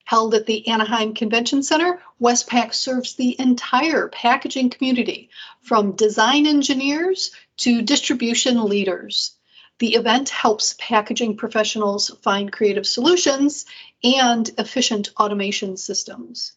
Held 0.09 0.35
at 0.35 0.47
the 0.47 0.67
Anaheim 0.69 1.13
Convention 1.13 1.63
Center, 1.63 2.01
WestPack 2.19 2.73
serves 2.73 3.13
the 3.13 3.39
entire 3.39 4.09
packaging 4.09 4.71
community, 4.71 5.29
from 5.61 5.97
design 5.97 6.47
engineers 6.47 7.31
to 7.59 7.83
distribution 7.83 8.65
leaders. 8.65 9.37
The 9.81 9.97
event 9.97 10.31
helps 10.31 10.75
packaging 10.79 11.37
professionals 11.37 12.09
find 12.23 12.51
creative 12.51 12.87
solutions 12.87 13.67
and 14.03 14.51
efficient 14.57 15.11
automation 15.21 15.77
systems. 15.77 16.55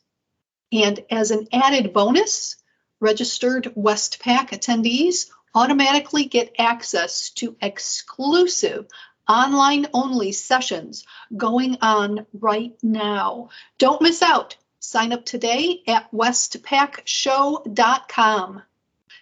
And 0.72 1.04
as 1.12 1.32
an 1.32 1.50
added 1.52 1.92
bonus, 1.92 2.56
registered 3.02 3.66
WestPack 3.76 4.52
attendees 4.52 5.30
automatically 5.54 6.24
get 6.24 6.56
access 6.58 7.32
to 7.32 7.58
exclusive 7.62 8.88
online 9.28 9.88
only 9.94 10.32
sessions 10.32 11.06
going 11.36 11.78
on 11.82 12.26
right 12.34 12.72
now. 12.82 13.50
Don't 13.78 14.02
miss 14.02 14.22
out. 14.22 14.56
Sign 14.80 15.12
up 15.14 15.26
today 15.26 15.84
at 15.88 16.12
westpackshow.com. 16.12 18.62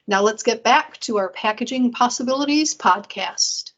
Now 0.08 0.22
let's 0.22 0.44
get 0.44 0.64
back 0.64 0.98
to 1.02 1.18
our 1.18 1.28
Packaging 1.30 1.92
Possibilities 1.92 2.76
podcast. 2.76 3.74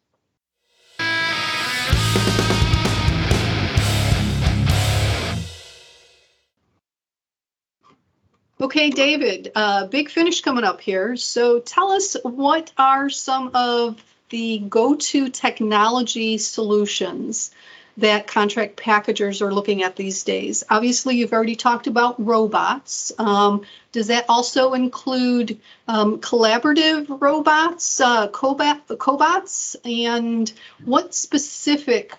Okay, 8.61 8.91
David, 8.91 9.51
uh, 9.55 9.87
big 9.87 10.09
finish 10.09 10.41
coming 10.41 10.63
up 10.63 10.81
here. 10.81 11.15
So 11.15 11.59
tell 11.59 11.93
us 11.93 12.15
what 12.21 12.71
are 12.77 13.09
some 13.09 13.49
of 13.55 13.99
the 14.31 14.59
go 14.59 14.95
to 14.95 15.29
technology 15.29 16.37
solutions 16.39 17.51
that 17.97 18.25
contract 18.25 18.77
packagers 18.77 19.41
are 19.41 19.53
looking 19.53 19.83
at 19.83 19.95
these 19.95 20.23
days? 20.23 20.63
Obviously, 20.69 21.17
you've 21.17 21.33
already 21.33 21.55
talked 21.55 21.87
about 21.87 22.25
robots. 22.25 23.11
Um, 23.19 23.63
does 23.91 24.07
that 24.07 24.25
also 24.29 24.73
include 24.73 25.59
um, 25.87 26.19
collaborative 26.19 27.21
robots, 27.21 27.99
uh, 27.99 28.29
cobots? 28.29 29.75
And 29.85 30.51
what 30.83 31.13
specific 31.13 32.15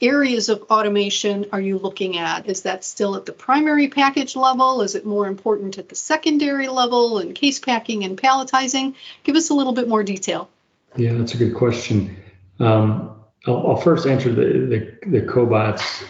areas 0.00 0.48
of 0.48 0.62
automation 0.62 1.46
are 1.52 1.60
you 1.60 1.78
looking 1.78 2.18
at? 2.18 2.48
Is 2.48 2.62
that 2.62 2.84
still 2.84 3.14
at 3.14 3.26
the 3.26 3.32
primary 3.32 3.88
package 3.88 4.34
level? 4.34 4.82
Is 4.82 4.94
it 4.94 5.06
more 5.06 5.28
important 5.28 5.78
at 5.78 5.88
the 5.88 5.94
secondary 5.94 6.68
level 6.68 7.18
and 7.18 7.34
case 7.34 7.60
packing 7.60 8.04
and 8.04 8.20
palletizing? 8.20 8.94
Give 9.22 9.36
us 9.36 9.50
a 9.50 9.54
little 9.54 9.72
bit 9.74 9.88
more 9.88 10.02
detail. 10.02 10.48
Yeah, 10.96 11.14
that's 11.14 11.34
a 11.34 11.38
good 11.38 11.54
question. 11.54 12.16
Um, 12.58 13.22
I'll, 13.46 13.68
I'll, 13.68 13.76
first 13.76 14.06
answer 14.06 14.32
the, 14.32 14.44
the, 14.44 15.18
the 15.20 15.26
cobots. 15.26 16.04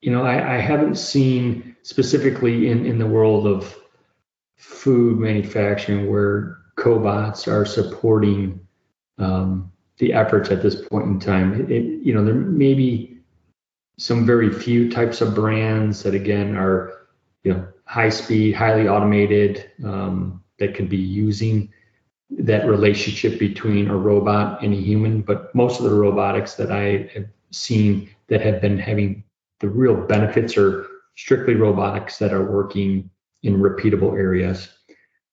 You 0.00 0.12
know, 0.12 0.22
I, 0.22 0.56
I 0.56 0.58
haven't 0.58 0.96
seen 0.96 1.76
specifically 1.82 2.68
in, 2.68 2.86
in 2.86 2.98
the 2.98 3.06
world 3.06 3.46
of 3.46 3.76
food 4.56 5.18
manufacturing 5.18 6.10
where 6.10 6.58
cobots 6.76 7.48
are 7.48 7.66
supporting 7.66 8.60
um, 9.18 9.70
the 9.98 10.12
efforts 10.12 10.50
at 10.50 10.62
this 10.62 10.86
point 10.86 11.06
in 11.06 11.18
time. 11.18 11.60
It, 11.60 11.70
it, 11.70 11.84
you 12.02 12.14
know, 12.14 12.24
there 12.24 12.34
may 12.34 12.74
be 12.74 13.18
some 13.98 14.26
very 14.26 14.52
few 14.52 14.90
types 14.90 15.20
of 15.20 15.34
brands 15.34 16.02
that 16.02 16.14
again 16.14 16.56
are, 16.56 17.06
you 17.42 17.52
know, 17.52 17.66
high 17.86 18.08
speed, 18.08 18.54
highly 18.54 18.88
automated 18.88 19.70
um, 19.84 20.42
that 20.58 20.74
could 20.74 20.88
be 20.88 20.96
using 20.96 21.72
that 22.38 22.66
relationship 22.66 23.38
between 23.38 23.88
a 23.88 23.96
robot 23.96 24.62
and 24.62 24.72
a 24.72 24.76
human. 24.76 25.22
But 25.22 25.54
most 25.54 25.78
of 25.78 25.84
the 25.84 25.94
robotics 25.94 26.54
that 26.54 26.70
I 26.70 27.10
have 27.14 27.26
seen 27.50 28.10
that 28.28 28.40
have 28.40 28.60
been 28.60 28.78
having 28.78 29.24
the 29.60 29.68
real 29.68 29.94
benefits 29.94 30.56
are 30.56 30.86
strictly 31.16 31.54
robotics 31.54 32.18
that 32.18 32.32
are 32.32 32.44
working 32.44 33.10
in 33.42 33.58
repeatable 33.58 34.12
areas. 34.14 34.68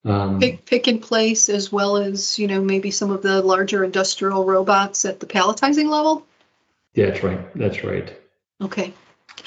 Um, 0.03 0.39
pick, 0.39 0.65
pick 0.65 0.87
and 0.87 1.01
place 1.01 1.47
as 1.47 1.71
well 1.71 1.97
as 1.97 2.39
you 2.39 2.47
know 2.47 2.59
maybe 2.59 2.89
some 2.89 3.11
of 3.11 3.21
the 3.21 3.41
larger 3.41 3.83
industrial 3.83 4.45
robots 4.45 5.05
at 5.05 5.19
the 5.19 5.27
palletizing 5.27 5.89
level 5.89 6.25
yeah 6.95 7.11
that's 7.11 7.23
right 7.23 7.55
that's 7.55 7.83
right 7.83 8.19
okay 8.59 8.93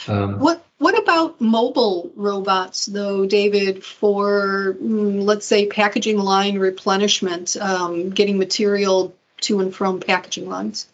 um, 0.06 0.38
what 0.38 0.64
what 0.84 0.98
about 0.98 1.40
mobile 1.40 2.12
robots 2.14 2.86
though 2.86 3.26
david 3.26 3.84
for 3.84 4.76
mm, 4.80 5.22
let's 5.22 5.46
say 5.46 5.66
packaging 5.66 6.18
line 6.18 6.58
replenishment 6.58 7.56
um, 7.56 8.10
getting 8.10 8.38
material 8.38 9.14
to 9.40 9.60
and 9.60 9.74
from 9.74 10.00
packaging 10.00 10.48
lines 10.48 10.86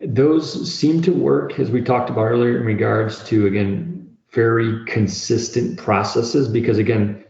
those 0.00 0.72
seem 0.72 1.00
to 1.00 1.12
work 1.12 1.58
as 1.58 1.70
we 1.70 1.82
talked 1.82 2.10
about 2.10 2.22
earlier 2.22 2.58
in 2.58 2.66
regards 2.66 3.24
to 3.24 3.46
again 3.46 4.16
very 4.32 4.84
consistent 4.86 5.78
processes 5.78 6.48
because 6.48 6.78
again 6.78 7.24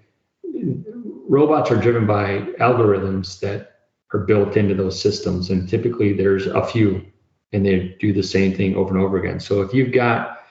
robots 1.29 1.71
are 1.71 1.77
driven 1.77 2.07
by 2.07 2.41
algorithms 2.61 3.41
that 3.41 3.73
are 4.13 4.21
built 4.21 4.57
into 4.57 4.75
those 4.75 5.01
systems, 5.01 5.51
and 5.51 5.69
typically 5.69 6.13
there's 6.13 6.47
a 6.47 6.65
few, 6.65 7.05
and 7.53 7.65
they 7.65 7.97
do 7.99 8.13
the 8.13 8.23
same 8.23 8.55
thing 8.55 8.77
over 8.77 8.95
and 8.95 9.03
over 9.03 9.19
again. 9.19 9.41
So 9.41 9.63
if 9.63 9.73
you've 9.73 9.93
got, 9.93 10.42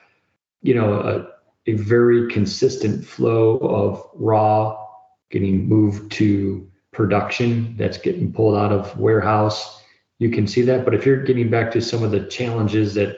you 0.62 0.74
know, 0.74 0.94
a, 0.94 1.70
a 1.70 1.74
very 1.74 2.28
consistent 2.28 3.04
flow 3.04 3.58
of 3.58 4.02
raw 4.14 4.78
getting 5.30 5.68
moved 5.68 6.12
to 6.12 6.68
production 6.92 7.74
that's 7.76 7.98
getting 7.98 8.32
pulled 8.32 8.56
out 8.56 8.70
of 8.72 8.96
warehouse, 8.98 9.82
you 10.18 10.30
can 10.30 10.46
see 10.46 10.62
that. 10.62 10.84
But 10.84 10.94
if 10.94 11.04
you're 11.04 11.24
getting 11.24 11.50
back 11.50 11.70
to 11.72 11.80
some 11.80 12.02
of 12.02 12.10
the 12.10 12.20
challenges 12.26 12.94
that 12.94 13.16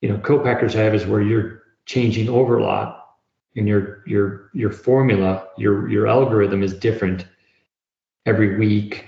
you 0.00 0.08
know 0.08 0.18
co-packers 0.18 0.74
have 0.74 0.94
is 0.94 1.06
where 1.06 1.22
you're 1.22 1.62
changing 1.86 2.28
over 2.28 2.58
a 2.58 2.62
lot 2.62 3.16
and 3.56 3.66
your 3.66 4.02
your 4.06 4.50
your 4.52 4.70
formula, 4.70 5.46
your 5.56 5.88
your 5.88 6.06
algorithm 6.06 6.62
is 6.62 6.74
different 6.74 7.26
every 8.26 8.58
week. 8.58 9.06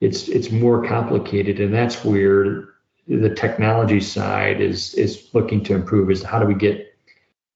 It's 0.00 0.28
it's 0.28 0.50
more 0.50 0.84
complicated, 0.86 1.60
and 1.60 1.72
that's 1.72 2.04
where 2.04 2.74
the 3.08 3.34
technology 3.34 4.00
side 4.00 4.60
is 4.60 4.94
is 4.94 5.28
looking 5.32 5.64
to 5.64 5.74
improve. 5.74 6.10
Is 6.10 6.22
how 6.22 6.38
do 6.38 6.46
we 6.46 6.54
get 6.54 6.96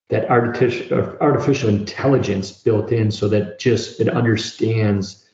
that 0.09 0.29
artificial 0.29 1.17
artificial 1.21 1.69
intelligence 1.69 2.51
built 2.51 2.91
in 2.91 3.11
so 3.11 3.27
that 3.29 3.59
just 3.59 3.99
it 3.99 4.09
understands 4.09 5.25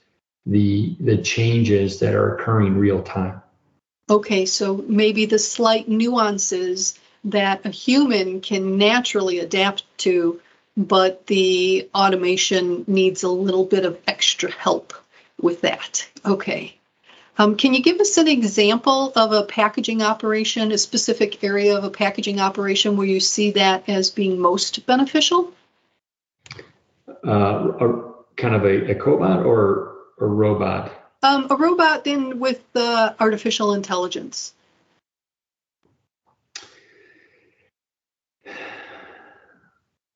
the 0.45 0.95
the 0.99 1.17
changes 1.17 1.99
that 1.99 2.15
are 2.15 2.35
occurring 2.35 2.77
real 2.77 3.01
time. 3.01 3.41
Okay, 4.09 4.45
so 4.45 4.83
maybe 4.87 5.25
the 5.25 5.39
slight 5.39 5.87
nuances 5.87 6.97
that 7.25 7.65
a 7.65 7.69
human 7.69 8.41
can 8.41 8.77
naturally 8.77 9.39
adapt 9.39 9.83
to 9.99 10.41
but 10.79 11.27
the 11.27 11.89
automation 11.93 12.85
needs 12.87 13.23
a 13.23 13.29
little 13.29 13.65
bit 13.65 13.85
of 13.85 13.99
extra 14.07 14.49
help 14.49 14.93
with 15.41 15.61
that. 15.61 16.07
Okay. 16.25 16.78
Um, 17.39 17.55
can 17.55 17.73
you 17.73 17.81
give 17.81 18.01
us 18.01 18.17
an 18.17 18.27
example 18.27 19.13
of 19.15 19.31
a 19.31 19.43
packaging 19.43 20.01
operation, 20.01 20.73
a 20.73 20.77
specific 20.77 21.41
area 21.41 21.77
of 21.77 21.85
a 21.85 21.89
packaging 21.89 22.41
operation 22.41 22.97
where 22.97 23.07
you 23.07 23.21
see 23.21 23.51
that 23.51 23.87
as 23.87 24.09
being 24.09 24.39
most 24.39 24.85
beneficial? 24.85 25.53
Uh, 27.25 27.31
a, 27.79 28.13
kind 28.35 28.55
of 28.55 28.65
a, 28.65 28.91
a 28.91 28.95
cobot 28.95 29.45
or 29.45 29.95
a 30.19 30.25
robot? 30.25 30.91
Um, 31.23 31.47
a 31.49 31.55
robot 31.55 32.03
then 32.03 32.41
with 32.41 32.61
the 32.73 33.15
artificial 33.17 33.73
intelligence. 33.73 34.53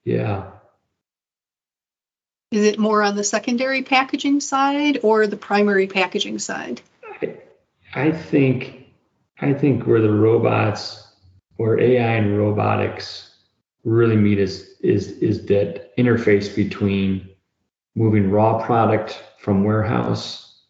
Yeah. 0.04 0.52
Is 2.52 2.66
it 2.66 2.78
more 2.78 3.02
on 3.02 3.16
the 3.16 3.24
secondary 3.24 3.84
packaging 3.84 4.42
side 4.42 5.00
or 5.04 5.26
the 5.26 5.38
primary 5.38 5.88
packaging 5.88 6.40
side? 6.40 6.82
I, 7.96 8.12
think 8.12 8.88
I 9.42 9.54
think 9.54 9.86
where 9.86 10.02
the 10.02 10.12
robots, 10.12 11.08
where 11.58 11.80
AI 11.80 12.16
and 12.16 12.38
robotics 12.38 13.36
really 13.84 14.16
meet 14.16 14.40
is 14.40 14.76
is 14.82 15.10
is 15.20 15.46
that 15.46 15.96
interface 15.98 16.56
between 16.56 17.30
moving 17.96 18.32
raw 18.32 18.64
product 18.66 19.22
from 19.40 19.64
warehouse, 19.64 20.62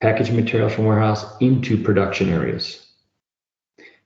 packaging 0.00 0.36
materials 0.36 0.74
from 0.74 0.86
warehouse 0.86 1.24
into 1.40 1.82
production 1.82 2.28
areas. 2.28 2.86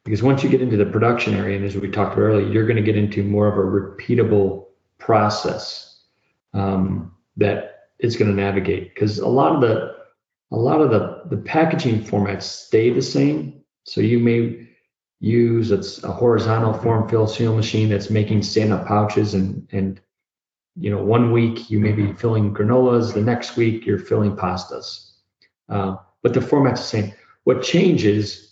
Because 0.05 0.23
once 0.23 0.43
you 0.43 0.49
get 0.49 0.63
into 0.63 0.77
the 0.77 0.87
production 0.87 1.35
area, 1.35 1.57
and 1.57 1.65
as 1.65 1.77
we 1.77 1.91
talked 1.91 2.17
earlier, 2.17 2.47
you're 2.47 2.67
going 2.67 2.77
to 2.77 2.83
get 2.83 2.97
into 2.97 3.23
more 3.23 3.49
of 3.49 3.59
a 3.59 3.61
repeatable 3.61 4.67
process 4.99 6.05
um, 6.55 7.13
that 7.37 7.89
it's 7.99 8.17
going 8.17 8.31
to 8.31 8.37
navigate. 8.37 8.95
Because 8.95 9.19
a 9.19 9.29
lot 9.29 9.55
of 9.55 9.61
the 9.61 10.00
a 10.53 10.57
lot 10.57 10.81
of 10.81 10.91
the 10.91 11.23
the 11.35 11.43
packaging 11.43 12.03
formats 12.03 12.43
stay 12.43 12.91
the 12.91 13.03
same. 13.03 13.63
So 13.85 14.01
you 14.01 14.19
may 14.19 14.69
use 15.21 15.71
it's 15.71 16.03
a 16.03 16.13
horizontal 16.13 16.73
form 16.73 17.09
fill 17.09 17.27
seal 17.27 17.55
machine 17.55 17.89
that's 17.89 18.11
making 18.11 18.43
stand-up 18.43 18.87
pouches 18.87 19.35
and 19.35 19.69
and 19.71 20.01
you 20.77 20.91
know 20.91 21.03
one 21.03 21.31
week 21.31 21.71
you 21.71 21.79
may 21.79 21.93
be 21.93 22.13
filling 22.15 22.55
granolas 22.55 23.13
the 23.13 23.21
next 23.21 23.55
week 23.55 23.85
you're 23.85 23.99
filling 23.99 24.35
pastas 24.35 25.11
uh, 25.69 25.95
but 26.23 26.33
the 26.33 26.41
format's 26.41 26.81
the 26.81 26.87
same 26.87 27.13
what 27.45 27.63
changes 27.63 28.51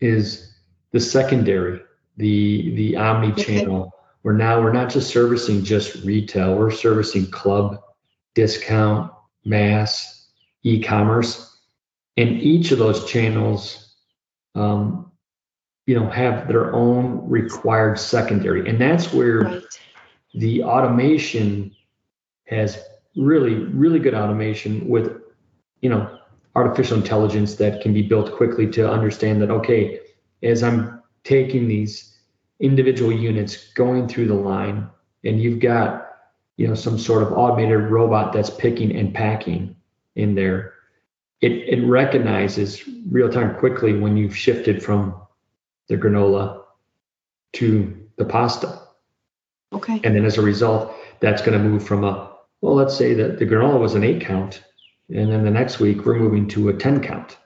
is 0.00 0.50
the 0.92 1.00
secondary, 1.00 1.80
the 2.16 2.74
the 2.74 2.96
omni-channel. 2.96 3.80
Okay. 3.82 3.90
Where 4.22 4.34
now 4.34 4.60
we're 4.60 4.72
not 4.72 4.90
just 4.90 5.08
servicing 5.08 5.64
just 5.64 6.04
retail, 6.04 6.54
we're 6.54 6.70
servicing 6.70 7.30
club, 7.30 7.80
discount, 8.34 9.10
mass, 9.46 10.19
e-commerce, 10.62 11.58
and 12.16 12.40
each 12.40 12.72
of 12.72 12.78
those 12.78 13.10
channels, 13.10 13.94
um, 14.54 15.10
you 15.86 15.98
know, 15.98 16.08
have 16.08 16.48
their 16.48 16.74
own 16.74 17.28
required 17.28 17.98
secondary, 17.98 18.68
and 18.68 18.80
that's 18.80 19.12
where 19.12 19.40
right. 19.40 19.62
the 20.34 20.62
automation 20.62 21.74
has 22.46 22.78
really, 23.16 23.54
really 23.54 23.98
good 23.98 24.14
automation 24.14 24.88
with, 24.88 25.20
you 25.80 25.88
know, 25.88 26.20
artificial 26.56 26.96
intelligence 26.96 27.54
that 27.56 27.80
can 27.80 27.94
be 27.94 28.02
built 28.02 28.34
quickly 28.34 28.66
to 28.66 28.90
understand 28.90 29.40
that 29.40 29.50
okay 29.50 30.00
as 30.42 30.62
i'm 30.62 31.02
taking 31.24 31.68
these 31.68 32.18
individual 32.60 33.12
units 33.12 33.72
going 33.74 34.08
through 34.08 34.26
the 34.26 34.34
line 34.34 34.88
and 35.24 35.40
you've 35.40 35.60
got 35.60 36.08
you 36.56 36.66
know 36.66 36.74
some 36.74 36.98
sort 36.98 37.22
of 37.22 37.32
automated 37.32 37.90
robot 37.90 38.32
that's 38.32 38.50
picking 38.50 38.94
and 38.96 39.14
packing 39.14 39.74
in 40.16 40.34
there 40.34 40.74
it, 41.40 41.52
it 41.52 41.86
recognizes 41.86 42.82
real 43.10 43.30
time 43.30 43.56
quickly 43.56 43.96
when 43.96 44.16
you've 44.16 44.36
shifted 44.36 44.82
from 44.82 45.14
the 45.88 45.96
granola 45.96 46.62
to 47.52 47.96
the 48.16 48.24
pasta 48.24 48.80
okay 49.72 50.00
and 50.04 50.14
then 50.14 50.24
as 50.24 50.38
a 50.38 50.42
result 50.42 50.94
that's 51.20 51.42
going 51.42 51.56
to 51.56 51.64
move 51.64 51.86
from 51.86 52.04
a 52.04 52.30
well 52.60 52.74
let's 52.74 52.96
say 52.96 53.14
that 53.14 53.38
the 53.38 53.46
granola 53.46 53.78
was 53.78 53.94
an 53.94 54.04
eight 54.04 54.20
count 54.20 54.62
and 55.12 55.30
then 55.30 55.44
the 55.44 55.50
next 55.50 55.80
week, 55.80 56.04
we're 56.04 56.18
moving 56.18 56.46
to 56.48 56.68
a 56.68 56.72
10 56.72 57.02
count. 57.02 57.36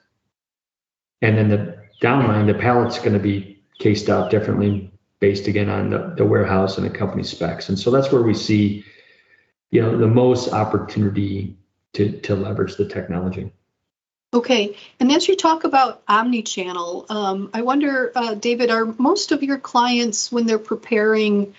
And 1.23 1.39
then 1.39 1.49
the 1.49 1.79
downline, 2.03 2.47
the 2.47 2.55
pallet's 2.55 2.99
going 2.99 3.15
to 3.15 3.19
be 3.19 3.63
cased 3.79 4.11
out 4.11 4.31
differently 4.31 4.93
based 5.21 5.47
again 5.47 5.71
on 5.71 5.91
the, 5.91 6.15
the 6.17 6.27
warehouse 6.27 6.77
and 6.77 6.87
the 6.87 6.91
company 6.91 7.23
specs. 7.23 7.69
And 7.69 7.79
so 7.79 7.91
that's 7.91 8.13
where 8.13 8.23
we 8.23 8.35
see, 8.35 8.85
you 9.71 9.81
know, 9.81 9.97
the 9.97 10.07
most 10.07 10.53
opportunity 10.53 11.57
to, 11.95 12.21
to 12.21 12.35
leverage 12.37 12.77
the 12.77 12.87
technology. 12.87 13.53
Okay, 14.33 14.77
and 14.99 15.13
as 15.13 15.29
you 15.29 15.37
talk 15.37 15.63
about 15.63 16.03
omni-channel, 16.09 17.07
um, 17.09 17.51
I 17.55 17.63
wonder, 17.63 18.11
uh, 18.15 18.35
David, 18.35 18.71
are 18.71 18.85
most 18.99 19.31
of 19.31 19.45
your 19.45 19.59
clients 19.59 20.33
when 20.33 20.47
they're 20.47 20.59
preparing 20.59 21.55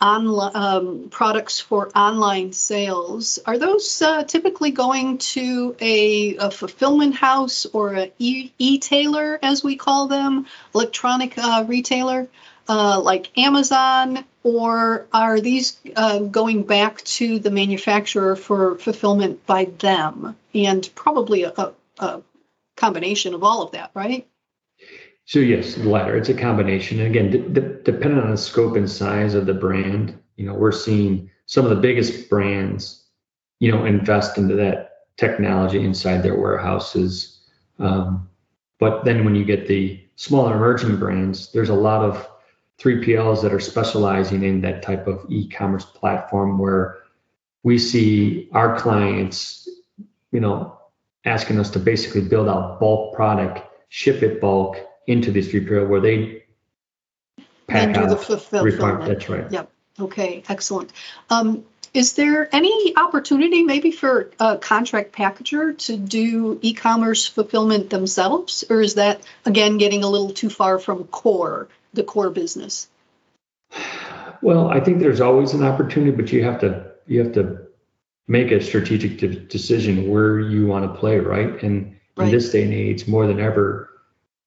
um, 0.00 1.08
products 1.10 1.60
for 1.60 1.90
online 1.96 2.52
sales, 2.52 3.38
are 3.44 3.58
those 3.58 4.00
uh, 4.00 4.22
typically 4.24 4.70
going 4.70 5.18
to 5.18 5.74
a, 5.80 6.36
a, 6.36 6.50
fulfillment 6.50 7.16
house 7.16 7.66
or 7.66 7.94
a 7.96 8.12
e-tailer, 8.18 9.38
as 9.42 9.64
we 9.64 9.76
call 9.76 10.06
them, 10.06 10.46
electronic 10.74 11.36
uh, 11.36 11.64
retailer? 11.66 12.28
Uh, 12.68 13.00
like 13.00 13.36
Amazon, 13.38 14.24
or 14.42 15.06
are 15.12 15.40
these 15.40 15.80
uh, 15.96 16.18
going 16.18 16.64
back 16.64 17.02
to 17.02 17.38
the 17.38 17.50
manufacturer 17.50 18.36
for 18.36 18.76
fulfillment 18.76 19.46
by 19.46 19.64
them? 19.64 20.36
And 20.54 20.88
probably 20.94 21.44
a, 21.44 21.72
a 21.98 22.20
combination 22.76 23.32
of 23.32 23.42
all 23.42 23.62
of 23.62 23.72
that, 23.72 23.90
right? 23.94 24.26
So 25.24 25.40
yes, 25.40 25.74
the 25.74 25.88
latter. 25.88 26.16
It's 26.16 26.30
a 26.30 26.34
combination. 26.34 27.00
And 27.00 27.08
again, 27.14 27.30
d- 27.30 27.60
d- 27.60 27.76
depending 27.84 28.20
on 28.20 28.30
the 28.30 28.36
scope 28.36 28.76
and 28.76 28.90
size 28.90 29.34
of 29.34 29.46
the 29.46 29.54
brand, 29.54 30.18
you 30.36 30.46
know, 30.46 30.54
we're 30.54 30.72
seeing 30.72 31.30
some 31.46 31.64
of 31.64 31.70
the 31.70 31.76
biggest 31.76 32.30
brands, 32.30 33.04
you 33.60 33.70
know, 33.70 33.84
invest 33.84 34.38
into 34.38 34.54
that 34.56 35.06
technology 35.16 35.84
inside 35.84 36.22
their 36.22 36.38
warehouses. 36.38 37.40
Um, 37.78 38.28
but 38.78 39.04
then 39.04 39.24
when 39.24 39.34
you 39.34 39.44
get 39.44 39.66
the 39.66 40.00
smaller 40.16 40.54
emerging 40.56 40.96
brands, 40.98 41.52
there's 41.52 41.68
a 41.68 41.74
lot 41.74 42.02
of 42.02 42.26
3PLs 42.80 43.42
that 43.42 43.52
are 43.52 43.60
specializing 43.60 44.44
in 44.44 44.60
that 44.60 44.82
type 44.82 45.06
of 45.06 45.26
e-commerce 45.28 45.84
platform 45.84 46.58
where 46.58 46.98
we 47.62 47.78
see 47.78 48.48
our 48.52 48.78
clients, 48.78 49.68
you 50.30 50.40
know, 50.40 50.78
asking 51.24 51.58
us 51.58 51.70
to 51.70 51.78
basically 51.78 52.20
build 52.20 52.48
out 52.48 52.78
bulk 52.78 53.14
product, 53.14 53.60
ship 53.88 54.22
it 54.22 54.40
bulk 54.40 54.78
into 55.06 55.32
this 55.32 55.48
3PL 55.48 55.88
where 55.88 56.00
they 56.00 56.44
pack 57.66 57.84
and 57.84 57.94
do 57.94 58.06
the 58.06 58.16
fulfillment. 58.16 59.06
That's 59.06 59.28
right. 59.28 59.50
Yep. 59.50 59.70
Okay. 60.00 60.44
Excellent. 60.48 60.92
Um, 61.30 61.64
is 61.94 62.12
there 62.12 62.48
any 62.54 62.96
opportunity 62.96 63.62
maybe 63.62 63.90
for 63.90 64.30
a 64.38 64.58
contract 64.58 65.12
packager 65.12 65.76
to 65.86 65.96
do 65.96 66.58
e-commerce 66.62 67.26
fulfillment 67.26 67.90
themselves, 67.90 68.62
or 68.68 68.80
is 68.80 68.94
that 68.94 69.22
again 69.46 69.78
getting 69.78 70.04
a 70.04 70.08
little 70.08 70.30
too 70.30 70.50
far 70.50 70.78
from 70.78 71.04
core? 71.04 71.68
The 71.92 72.02
core 72.02 72.30
business? 72.30 72.88
Well, 74.42 74.68
I 74.68 74.80
think 74.80 75.00
there's 75.00 75.20
always 75.20 75.52
an 75.52 75.64
opportunity, 75.64 76.12
but 76.12 76.32
you 76.32 76.44
have 76.44 76.60
to 76.60 76.92
you 77.06 77.22
have 77.22 77.32
to 77.34 77.66
make 78.28 78.50
a 78.50 78.60
strategic 78.60 79.18
de- 79.18 79.40
decision 79.40 80.10
where 80.10 80.38
you 80.38 80.66
want 80.66 80.84
to 80.84 80.98
play, 80.98 81.18
right? 81.18 81.62
And 81.62 81.96
right. 82.16 82.26
in 82.26 82.30
this 82.30 82.50
day 82.50 82.62
and 82.62 82.72
age, 82.72 83.08
more 83.08 83.26
than 83.26 83.40
ever, 83.40 83.88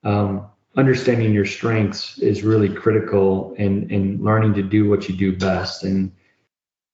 um, 0.03 0.47
understanding 0.77 1.33
your 1.33 1.45
strengths 1.45 2.19
is 2.19 2.43
really 2.43 2.69
critical, 2.69 3.55
and 3.57 3.91
and 3.91 4.23
learning 4.23 4.53
to 4.55 4.63
do 4.63 4.89
what 4.89 5.09
you 5.09 5.15
do 5.15 5.35
best. 5.35 5.83
And 5.83 6.11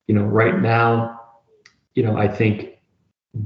you 0.08 0.16
know, 0.16 0.24
right 0.24 0.60
now, 0.60 1.22
you 1.94 2.04
know, 2.04 2.18
I 2.18 2.28
think 2.28 2.78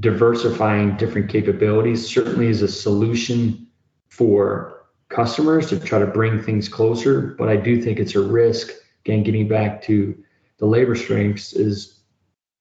diversifying 0.00 0.96
different 0.96 1.28
capabilities 1.28 2.08
certainly 2.08 2.46
is 2.46 2.62
a 2.62 2.68
solution 2.68 3.66
for 4.08 4.81
customers 5.12 5.68
to 5.68 5.78
try 5.78 5.98
to 5.98 6.06
bring 6.06 6.42
things 6.42 6.68
closer. 6.68 7.34
But 7.38 7.48
I 7.48 7.56
do 7.56 7.80
think 7.80 7.98
it's 7.98 8.14
a 8.14 8.20
risk. 8.20 8.70
Again, 9.04 9.22
getting 9.22 9.48
back 9.48 9.82
to 9.82 10.16
the 10.58 10.66
labor 10.66 10.94
strengths 10.94 11.52
is, 11.52 12.00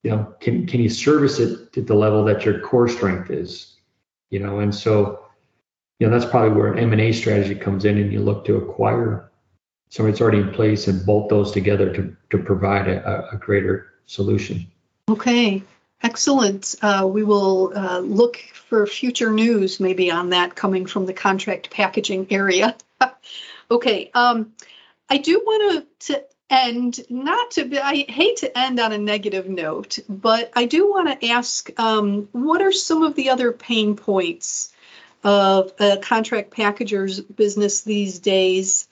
you 0.03 0.11
know, 0.11 0.33
can 0.41 0.65
can 0.65 0.81
you 0.81 0.89
service 0.89 1.39
it 1.39 1.71
to 1.73 1.81
the 1.81 1.93
level 1.93 2.23
that 2.25 2.43
your 2.43 2.59
core 2.59 2.87
strength 2.87 3.29
is, 3.29 3.75
you 4.31 4.39
know, 4.39 4.59
and 4.59 4.73
so, 4.73 5.23
you 5.99 6.07
know, 6.07 6.17
that's 6.17 6.29
probably 6.29 6.57
where 6.57 6.73
an 6.73 6.79
M 6.79 6.93
and 6.93 7.01
A 7.01 7.11
strategy 7.11 7.53
comes 7.53 7.85
in, 7.85 7.97
and 7.97 8.11
you 8.11 8.19
look 8.19 8.43
to 8.45 8.57
acquire 8.57 9.31
somebody 9.89 10.13
that's 10.13 10.21
already 10.21 10.39
in 10.39 10.51
place 10.51 10.87
and 10.87 11.05
bolt 11.05 11.29
those 11.29 11.51
together 11.51 11.93
to 11.93 12.15
to 12.31 12.37
provide 12.37 12.87
a, 12.87 13.29
a 13.31 13.37
greater 13.37 13.93
solution. 14.07 14.65
Okay. 15.09 15.61
Excellent. 16.03 16.75
Uh, 16.81 17.07
we 17.11 17.23
will 17.23 17.73
uh, 17.75 17.99
look 17.99 18.37
for 18.37 18.87
future 18.87 19.31
news 19.31 19.79
maybe 19.79 20.11
on 20.11 20.29
that 20.29 20.55
coming 20.55 20.85
from 20.85 21.05
the 21.05 21.13
contract 21.13 21.69
packaging 21.69 22.27
area. 22.31 22.75
okay. 23.71 24.09
Um, 24.13 24.53
I 25.09 25.17
do 25.17 25.41
want 25.45 25.85
to 25.99 26.23
end, 26.49 26.99
not 27.09 27.51
to 27.51 27.65
be, 27.65 27.79
I 27.79 28.05
hate 28.07 28.37
to 28.37 28.57
end 28.57 28.79
on 28.79 28.91
a 28.91 28.97
negative 28.97 29.47
note, 29.47 29.99
but 30.09 30.51
I 30.55 30.65
do 30.65 30.89
want 30.89 31.21
to 31.21 31.27
ask 31.27 31.79
um, 31.79 32.29
what 32.31 32.61
are 32.61 32.71
some 32.71 33.03
of 33.03 33.15
the 33.15 33.29
other 33.29 33.51
pain 33.51 33.95
points 33.95 34.73
of 35.23 35.71
a 35.79 35.97
contract 35.97 36.51
packager's 36.51 37.19
business 37.19 37.81
these 37.81 38.19
days? 38.19 38.87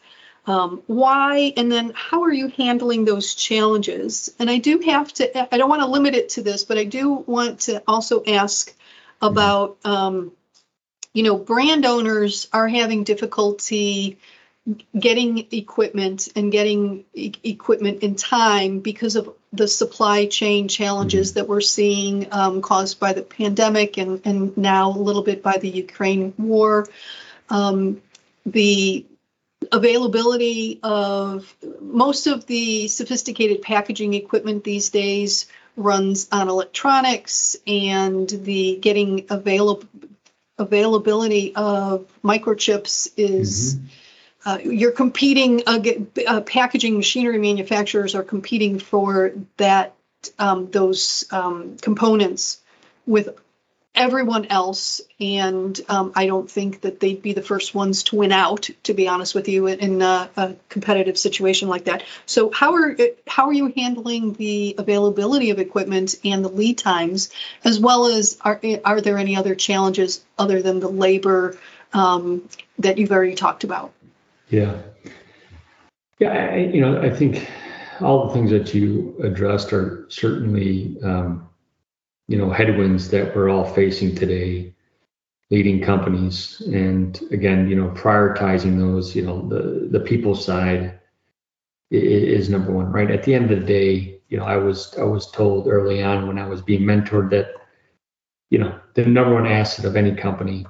Um, 0.49 0.81
why 0.87 1.53
and 1.57 1.71
then 1.71 1.91
how 1.93 2.23
are 2.23 2.33
you 2.33 2.47
handling 2.47 3.05
those 3.05 3.35
challenges? 3.35 4.33
And 4.39 4.49
I 4.49 4.57
do 4.57 4.79
have 4.79 5.13
to, 5.13 5.53
I 5.53 5.59
don't 5.59 5.69
want 5.69 5.83
to 5.83 5.87
limit 5.87 6.15
it 6.15 6.29
to 6.29 6.41
this, 6.41 6.63
but 6.63 6.79
I 6.79 6.85
do 6.85 7.13
want 7.13 7.59
to 7.61 7.83
also 7.87 8.23
ask 8.25 8.73
about, 9.21 9.77
um, 9.85 10.31
you 11.13 11.21
know, 11.21 11.37
brand 11.37 11.85
owners 11.85 12.47
are 12.51 12.67
having 12.67 13.03
difficulty 13.03 14.17
getting 14.97 15.45
equipment 15.51 16.29
and 16.35 16.51
getting 16.51 17.05
e- 17.13 17.31
equipment 17.43 18.01
in 18.01 18.15
time 18.15 18.79
because 18.79 19.15
of 19.15 19.35
the 19.53 19.67
supply 19.67 20.25
chain 20.25 20.67
challenges 20.67 21.29
mm-hmm. 21.29 21.41
that 21.41 21.47
we're 21.47 21.61
seeing 21.61 22.27
um, 22.31 22.63
caused 22.63 22.99
by 22.99 23.13
the 23.13 23.21
pandemic 23.21 23.97
and, 23.97 24.21
and 24.25 24.57
now 24.57 24.89
a 24.89 24.97
little 24.97 25.23
bit 25.23 25.43
by 25.43 25.57
the 25.57 25.69
Ukraine 25.69 26.33
war. 26.39 26.87
Um, 27.51 28.01
the 28.47 29.05
availability 29.71 30.79
of 30.83 31.55
most 31.81 32.27
of 32.27 32.45
the 32.45 32.87
sophisticated 32.87 33.61
packaging 33.61 34.13
equipment 34.13 34.63
these 34.63 34.89
days 34.89 35.47
runs 35.75 36.27
on 36.31 36.49
electronics 36.49 37.55
and 37.65 38.29
the 38.29 38.77
getting 38.77 39.25
available 39.29 39.87
availability 40.57 41.55
of 41.55 42.05
microchips 42.21 43.09
is 43.15 43.75
mm-hmm. 43.75 44.49
uh, 44.49 44.57
you're 44.57 44.91
competing 44.91 45.63
uh, 45.65 45.79
uh, 46.27 46.41
packaging 46.41 46.97
machinery 46.97 47.37
manufacturers 47.37 48.13
are 48.13 48.23
competing 48.23 48.77
for 48.77 49.31
that 49.55 49.95
um, 50.37 50.69
those 50.71 51.23
um, 51.31 51.77
components 51.77 52.59
with 53.05 53.29
everyone 53.95 54.45
else, 54.45 55.01
and 55.19 55.79
um, 55.89 56.13
I 56.15 56.27
don't 56.27 56.49
think 56.49 56.81
that 56.81 56.99
they'd 56.99 57.21
be 57.21 57.33
the 57.33 57.41
first 57.41 57.73
ones 57.73 58.03
to 58.03 58.15
win 58.15 58.31
out. 58.31 58.69
To 58.83 58.93
be 58.93 59.07
honest 59.07 59.35
with 59.35 59.47
you, 59.47 59.67
in 59.67 60.01
a, 60.01 60.29
a, 60.37 60.55
competitive 60.69 61.17
situation 61.17 61.67
like 61.67 61.85
that. 61.85 62.03
So 62.25 62.51
how 62.51 62.75
are 62.75 62.95
how 63.27 63.47
are 63.47 63.53
you 63.53 63.73
handling 63.75 64.33
the 64.33 64.75
availability 64.77 65.49
of 65.49 65.59
equipment 65.59 66.15
and 66.23 66.43
the 66.43 66.49
lead 66.49 66.77
times, 66.77 67.31
as 67.63 67.79
well 67.79 68.05
as 68.05 68.37
are 68.41 68.61
are 68.85 69.01
there 69.01 69.17
any 69.17 69.35
other 69.35 69.55
challenges 69.55 70.23
other 70.37 70.61
than 70.61 70.79
the 70.79 70.89
labor 70.89 71.57
um, 71.93 72.47
that 72.79 72.97
you've 72.97 73.11
already 73.11 73.35
talked 73.35 73.63
about? 73.63 73.91
Yeah, 74.49 74.81
yeah, 76.19 76.31
I, 76.31 76.57
you 76.57 76.81
know, 76.81 77.01
I 77.01 77.09
think 77.09 77.49
all 78.01 78.27
the 78.27 78.33
things 78.33 78.51
that 78.51 78.73
you 78.73 79.15
addressed 79.21 79.73
are 79.73 80.05
certainly. 80.09 80.95
Um, 81.03 81.48
you 82.29 82.37
know 82.37 82.49
headwinds 82.49 83.09
that 83.09 83.35
we're 83.35 83.49
all 83.49 83.65
facing 83.65 84.15
today 84.15 84.73
leading 85.51 85.81
companies 85.81 86.61
and 86.67 87.21
again 87.31 87.67
you 87.67 87.75
know 87.75 87.89
prioritizing 87.89 88.77
those 88.77 89.15
you 89.15 89.23
know 89.23 89.37
the 89.49 89.89
the 89.91 89.99
people 89.99 90.35
side 90.35 90.99
is 91.91 92.49
number 92.49 92.71
one 92.71 92.91
right? 92.91 93.09
At 93.09 93.23
the 93.23 93.33
end 93.33 93.51
of 93.51 93.59
the 93.59 93.65
day 93.65 94.21
you 94.29 94.37
know 94.37 94.45
i 94.45 94.55
was 94.55 94.95
i 94.99 95.03
was 95.03 95.31
told 95.31 95.67
early 95.67 96.03
on 96.03 96.27
when 96.27 96.37
i 96.37 96.47
was 96.47 96.61
being 96.61 96.81
mentored 96.81 97.31
that 97.31 97.47
you 98.51 98.59
know 98.59 98.79
the 98.93 99.05
number 99.05 99.33
one 99.33 99.47
asset 99.47 99.85
of 99.85 99.95
any 99.95 100.13
company 100.15 100.65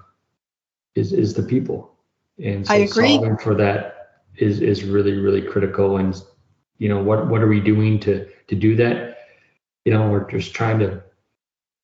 is 0.95 1.13
is 1.13 1.33
the 1.33 1.43
people. 1.43 1.95
And 2.43 2.65
so 2.65 2.85
solving 2.85 3.37
for 3.37 3.55
that 3.55 4.21
is 4.37 4.61
is 4.61 4.83
really 4.83 5.13
really 5.13 5.41
critical. 5.41 5.97
And 5.97 6.15
you 6.77 6.89
know 6.89 7.01
what 7.01 7.27
what 7.27 7.41
are 7.41 7.47
we 7.47 7.59
doing 7.59 7.99
to 8.01 8.27
to 8.47 8.55
do 8.55 8.75
that? 8.77 9.17
You 9.85 9.93
know 9.93 10.09
we're 10.09 10.29
just 10.29 10.53
trying 10.53 10.79
to 10.79 11.01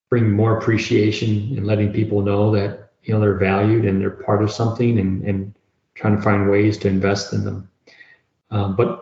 bring 0.09 0.31
more 0.31 0.57
appreciation 0.57 1.55
and 1.57 1.65
letting 1.65 1.91
people 1.91 2.21
know 2.21 2.51
that 2.51 2.91
you 3.03 3.13
know 3.13 3.19
they're 3.19 3.37
valued 3.37 3.85
and 3.85 4.01
they're 4.01 4.09
part 4.09 4.43
of 4.43 4.51
something 4.51 4.99
and, 4.99 5.23
and 5.23 5.53
trying 5.93 6.15
to 6.15 6.21
find 6.21 6.49
ways 6.49 6.77
to 6.77 6.87
invest 6.87 7.33
in 7.33 7.43
them. 7.43 7.69
Um, 8.51 8.75
but 8.75 9.01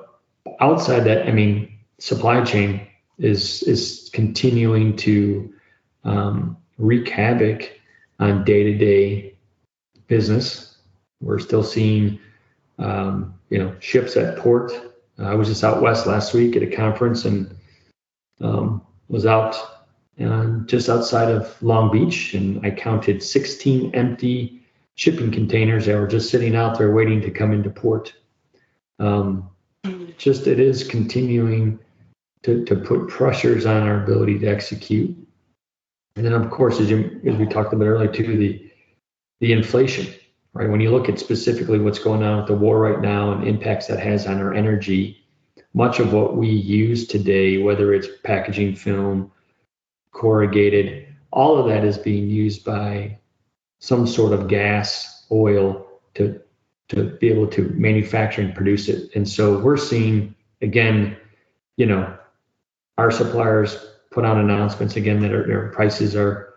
outside 0.60 1.02
that 1.02 1.28
i 1.28 1.32
mean 1.32 1.74
supply 2.00 2.44
chain 2.44 2.86
is 3.18 3.64
is 3.64 4.10
continuing 4.14 4.96
to 4.98 5.54
um, 6.04 6.58
wreak 6.78 7.08
havoc 7.10 7.80
on 8.20 8.44
day-to-day 8.44 9.36
business. 10.08 10.78
We're 11.22 11.40
still 11.40 11.64
seeing 11.64 12.20
um, 12.80 13.40
you 13.50 13.58
know 13.58 13.76
ships 13.80 14.18
at 14.18 14.38
port. 14.38 14.72
I 15.20 15.36
was 15.36 15.48
just 15.48 15.64
out 15.64 15.82
west 15.82 16.08
last 16.08 16.34
week 16.34 16.56
at 16.56 16.64
a 16.64 16.68
conference 16.68 17.26
and 17.26 17.56
um, 18.42 18.82
was 19.08 19.26
out 19.26 19.56
um, 20.20 20.66
just 20.68 20.90
outside 20.90 21.30
of 21.30 21.62
Long 21.62 21.92
Beach, 21.92 22.34
and 22.34 22.66
I 22.66 22.72
counted 22.72 23.24
16 23.24 23.94
empty 23.96 24.62
shipping 24.96 25.32
containers 25.32 25.86
that 25.86 25.96
were 25.96 26.08
just 26.08 26.30
sitting 26.30 26.56
out 26.56 26.78
there 26.78 26.94
waiting 26.94 27.22
to 27.22 27.32
come 27.32 27.52
into 27.52 27.70
port. 27.70 28.14
Um, 29.00 29.50
just 30.18 30.48
it 30.48 30.60
is 30.60 30.88
continuing 30.88 31.80
to, 32.44 32.64
to 32.66 32.76
put 32.76 33.08
pressures 33.08 33.66
on 33.66 33.84
our 33.84 34.04
ability 34.04 34.40
to 34.40 34.48
execute. 34.48 35.18
And 36.16 36.26
then, 36.26 36.34
of 36.34 36.52
course, 36.52 36.80
as, 36.80 36.90
you, 36.90 37.20
as 37.26 37.36
we 37.38 37.48
talked 37.48 37.74
about 37.74 37.86
earlier, 37.86 38.12
too, 38.12 38.38
the 38.38 38.70
the 39.44 39.52
inflation, 39.52 40.08
right? 40.54 40.70
When 40.70 40.80
you 40.80 40.90
look 40.90 41.10
at 41.10 41.20
specifically 41.20 41.78
what's 41.78 42.00
going 42.00 42.24
on 42.24 42.38
with 42.38 42.48
the 42.48 42.56
war 42.56 42.80
right 42.80 43.02
now 43.02 43.34
and 43.34 43.46
impacts 43.46 43.88
that 43.88 44.00
has 44.00 44.26
on 44.26 44.40
our 44.40 44.54
energy, 44.54 45.22
much 45.74 46.00
of 46.00 46.14
what 46.14 46.38
we 46.38 46.48
use 46.48 47.08
today, 47.08 47.58
whether 47.58 47.94
it's 47.94 48.08
packaging 48.24 48.74
film, 48.74 49.30
corrugated, 50.14 51.08
all 51.32 51.58
of 51.58 51.68
that 51.68 51.84
is 51.84 51.98
being 51.98 52.30
used 52.30 52.64
by 52.64 53.18
some 53.80 54.08
sort 54.08 54.32
of 54.32 54.48
gas, 54.48 55.26
oil 55.32 55.86
to 56.16 56.40
to 56.90 57.18
be 57.20 57.30
able 57.30 57.48
to 57.48 57.70
manufacture 57.76 58.42
and 58.42 58.54
produce 58.54 58.88
it. 58.88 59.10
And 59.16 59.28
so 59.28 59.58
we're 59.60 59.78
seeing 59.78 60.36
again, 60.62 61.18
you 61.76 61.86
know, 61.86 62.18
our 62.98 63.10
suppliers 63.10 63.86
put 64.12 64.26
out 64.26 64.38
announcements 64.38 64.96
again 64.96 65.22
that 65.22 65.34
our, 65.34 65.48
their 65.48 65.70
prices 65.70 66.16
are, 66.16 66.54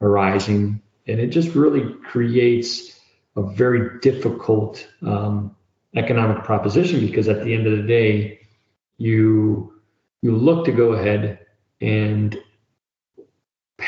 are 0.00 0.08
rising, 0.08 0.80
and 1.06 1.20
it 1.20 1.28
just 1.28 1.54
really 1.54 1.94
creates 2.04 3.00
a 3.36 3.42
very 3.42 3.98
difficult 4.00 4.86
um, 5.02 5.54
economic 5.96 6.44
proposition 6.44 7.00
because 7.00 7.28
at 7.28 7.44
the 7.44 7.54
end 7.54 7.66
of 7.66 7.76
the 7.76 7.82
day, 7.82 8.40
you 8.98 9.72
you 10.22 10.36
look 10.36 10.64
to 10.64 10.72
go 10.72 10.92
ahead 10.92 11.40
and 11.80 12.38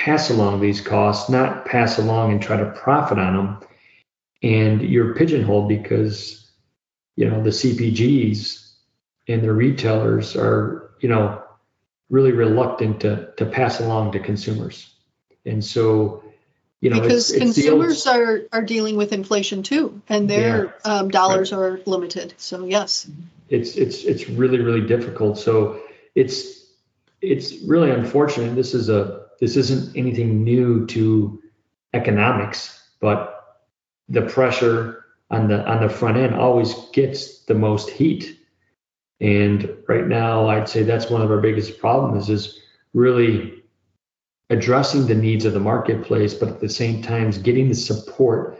pass 0.04 0.28
along 0.28 0.60
these 0.60 0.82
costs, 0.82 1.30
not 1.30 1.64
pass 1.64 1.98
along 1.98 2.30
and 2.30 2.42
try 2.42 2.58
to 2.58 2.66
profit 2.72 3.18
on 3.18 3.34
them. 3.34 3.58
And 4.42 4.82
you're 4.82 5.14
pigeonholed 5.14 5.66
because, 5.66 6.50
you 7.16 7.30
know, 7.30 7.42
the 7.42 7.48
CPGs 7.48 8.70
and 9.28 9.42
the 9.42 9.50
retailers 9.50 10.36
are, 10.36 10.90
you 11.00 11.08
know, 11.08 11.42
really 12.10 12.32
reluctant 12.32 13.00
to, 13.00 13.32
to 13.38 13.46
pass 13.46 13.80
along 13.80 14.12
to 14.12 14.18
consumers. 14.18 14.94
And 15.46 15.64
so, 15.64 16.22
you 16.82 16.90
know, 16.90 17.00
because 17.00 17.30
it's, 17.30 17.42
it's 17.42 17.54
consumers 17.54 18.06
old, 18.06 18.16
are, 18.18 18.42
are 18.52 18.62
dealing 18.62 18.96
with 18.96 19.14
inflation 19.14 19.62
too, 19.62 20.02
and 20.10 20.28
their 20.28 20.66
yeah, 20.66 20.92
um, 20.96 21.08
dollars 21.08 21.50
right. 21.50 21.58
are 21.58 21.80
limited. 21.86 22.34
So 22.36 22.66
yes, 22.66 23.08
it's, 23.48 23.76
it's, 23.76 24.04
it's 24.04 24.28
really, 24.28 24.60
really 24.60 24.86
difficult. 24.86 25.38
So 25.38 25.80
it's, 26.14 26.62
it's 27.22 27.62
really 27.62 27.90
unfortunate. 27.90 28.54
This 28.54 28.74
is 28.74 28.90
a, 28.90 29.23
this 29.40 29.56
isn't 29.56 29.96
anything 29.96 30.44
new 30.44 30.86
to 30.86 31.42
economics, 31.92 32.88
but 33.00 33.60
the 34.08 34.22
pressure 34.22 35.04
on 35.30 35.48
the 35.48 35.66
on 35.66 35.82
the 35.82 35.88
front 35.88 36.16
end 36.16 36.34
always 36.34 36.74
gets 36.92 37.40
the 37.44 37.54
most 37.54 37.90
heat. 37.90 38.38
And 39.20 39.76
right 39.88 40.06
now, 40.06 40.48
I'd 40.48 40.68
say 40.68 40.82
that's 40.82 41.10
one 41.10 41.22
of 41.22 41.30
our 41.30 41.40
biggest 41.40 41.78
problems 41.78 42.28
is 42.28 42.60
really 42.92 43.62
addressing 44.50 45.06
the 45.06 45.14
needs 45.14 45.44
of 45.44 45.54
the 45.54 45.60
marketplace, 45.60 46.34
but 46.34 46.48
at 46.48 46.60
the 46.60 46.68
same 46.68 47.02
time, 47.02 47.30
getting 47.30 47.68
the 47.68 47.74
support 47.74 48.58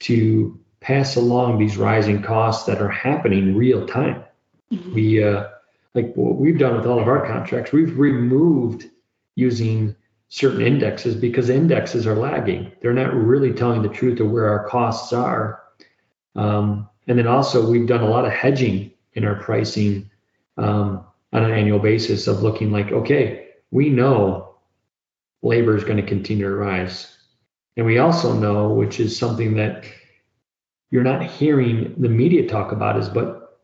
to 0.00 0.58
pass 0.80 1.16
along 1.16 1.58
these 1.58 1.76
rising 1.76 2.22
costs 2.22 2.66
that 2.66 2.80
are 2.80 2.88
happening 2.88 3.54
real 3.54 3.86
time. 3.86 4.24
Mm-hmm. 4.72 4.94
We 4.94 5.22
uh, 5.22 5.48
like 5.94 6.12
what 6.14 6.36
we've 6.36 6.58
done 6.58 6.76
with 6.76 6.86
all 6.86 6.98
of 6.98 7.08
our 7.08 7.26
contracts, 7.26 7.72
we've 7.72 7.98
removed 7.98 8.88
using 9.36 9.94
certain 10.30 10.62
indexes 10.62 11.16
because 11.16 11.50
indexes 11.50 12.06
are 12.06 12.14
lagging. 12.14 12.72
They're 12.80 12.92
not 12.92 13.12
really 13.12 13.52
telling 13.52 13.82
the 13.82 13.88
truth 13.88 14.20
of 14.20 14.30
where 14.30 14.48
our 14.48 14.66
costs 14.66 15.12
are. 15.12 15.62
Um, 16.36 16.88
and 17.08 17.18
then 17.18 17.26
also, 17.26 17.68
we've 17.68 17.88
done 17.88 18.02
a 18.02 18.08
lot 18.08 18.24
of 18.24 18.32
hedging 18.32 18.92
in 19.14 19.24
our 19.24 19.34
pricing 19.34 20.08
um, 20.56 21.04
on 21.32 21.42
an 21.42 21.50
annual 21.50 21.80
basis 21.80 22.28
of 22.28 22.42
looking 22.42 22.70
like, 22.70 22.92
okay, 22.92 23.48
we 23.72 23.90
know 23.90 24.54
labor 25.42 25.76
is 25.76 25.82
going 25.82 25.96
to 25.96 26.06
continue 26.06 26.48
to 26.48 26.54
rise. 26.54 27.16
And 27.76 27.84
we 27.84 27.98
also 27.98 28.32
know, 28.32 28.68
which 28.68 29.00
is 29.00 29.18
something 29.18 29.54
that 29.54 29.84
you're 30.92 31.02
not 31.02 31.24
hearing 31.24 31.94
the 31.98 32.08
media 32.08 32.48
talk 32.48 32.70
about, 32.70 32.96
is 32.96 33.08
but 33.08 33.58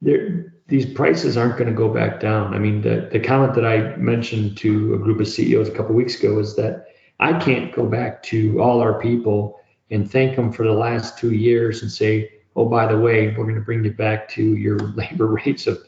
there 0.00 0.54
these 0.70 0.86
prices 0.86 1.36
aren't 1.36 1.58
going 1.58 1.68
to 1.68 1.74
go 1.74 1.92
back 1.92 2.20
down. 2.20 2.54
I 2.54 2.58
mean, 2.58 2.80
the, 2.80 3.08
the 3.12 3.18
comment 3.18 3.54
that 3.54 3.66
I 3.66 3.96
mentioned 3.96 4.56
to 4.58 4.94
a 4.94 4.98
group 4.98 5.20
of 5.20 5.26
CEOs 5.26 5.68
a 5.68 5.72
couple 5.72 5.90
of 5.90 5.96
weeks 5.96 6.18
ago 6.18 6.38
is 6.38 6.54
that 6.56 6.86
I 7.18 7.38
can't 7.38 7.74
go 7.74 7.84
back 7.84 8.22
to 8.24 8.62
all 8.62 8.80
our 8.80 8.98
people 9.00 9.60
and 9.90 10.10
thank 10.10 10.36
them 10.36 10.52
for 10.52 10.64
the 10.64 10.72
last 10.72 11.18
two 11.18 11.32
years 11.32 11.82
and 11.82 11.90
say, 11.90 12.30
oh, 12.54 12.66
by 12.66 12.86
the 12.86 12.96
way, 12.96 13.34
we're 13.36 13.44
going 13.44 13.56
to 13.56 13.60
bring 13.60 13.84
you 13.84 13.92
back 13.92 14.28
to 14.30 14.56
your 14.56 14.78
labor 14.94 15.26
rates 15.26 15.66
of 15.66 15.78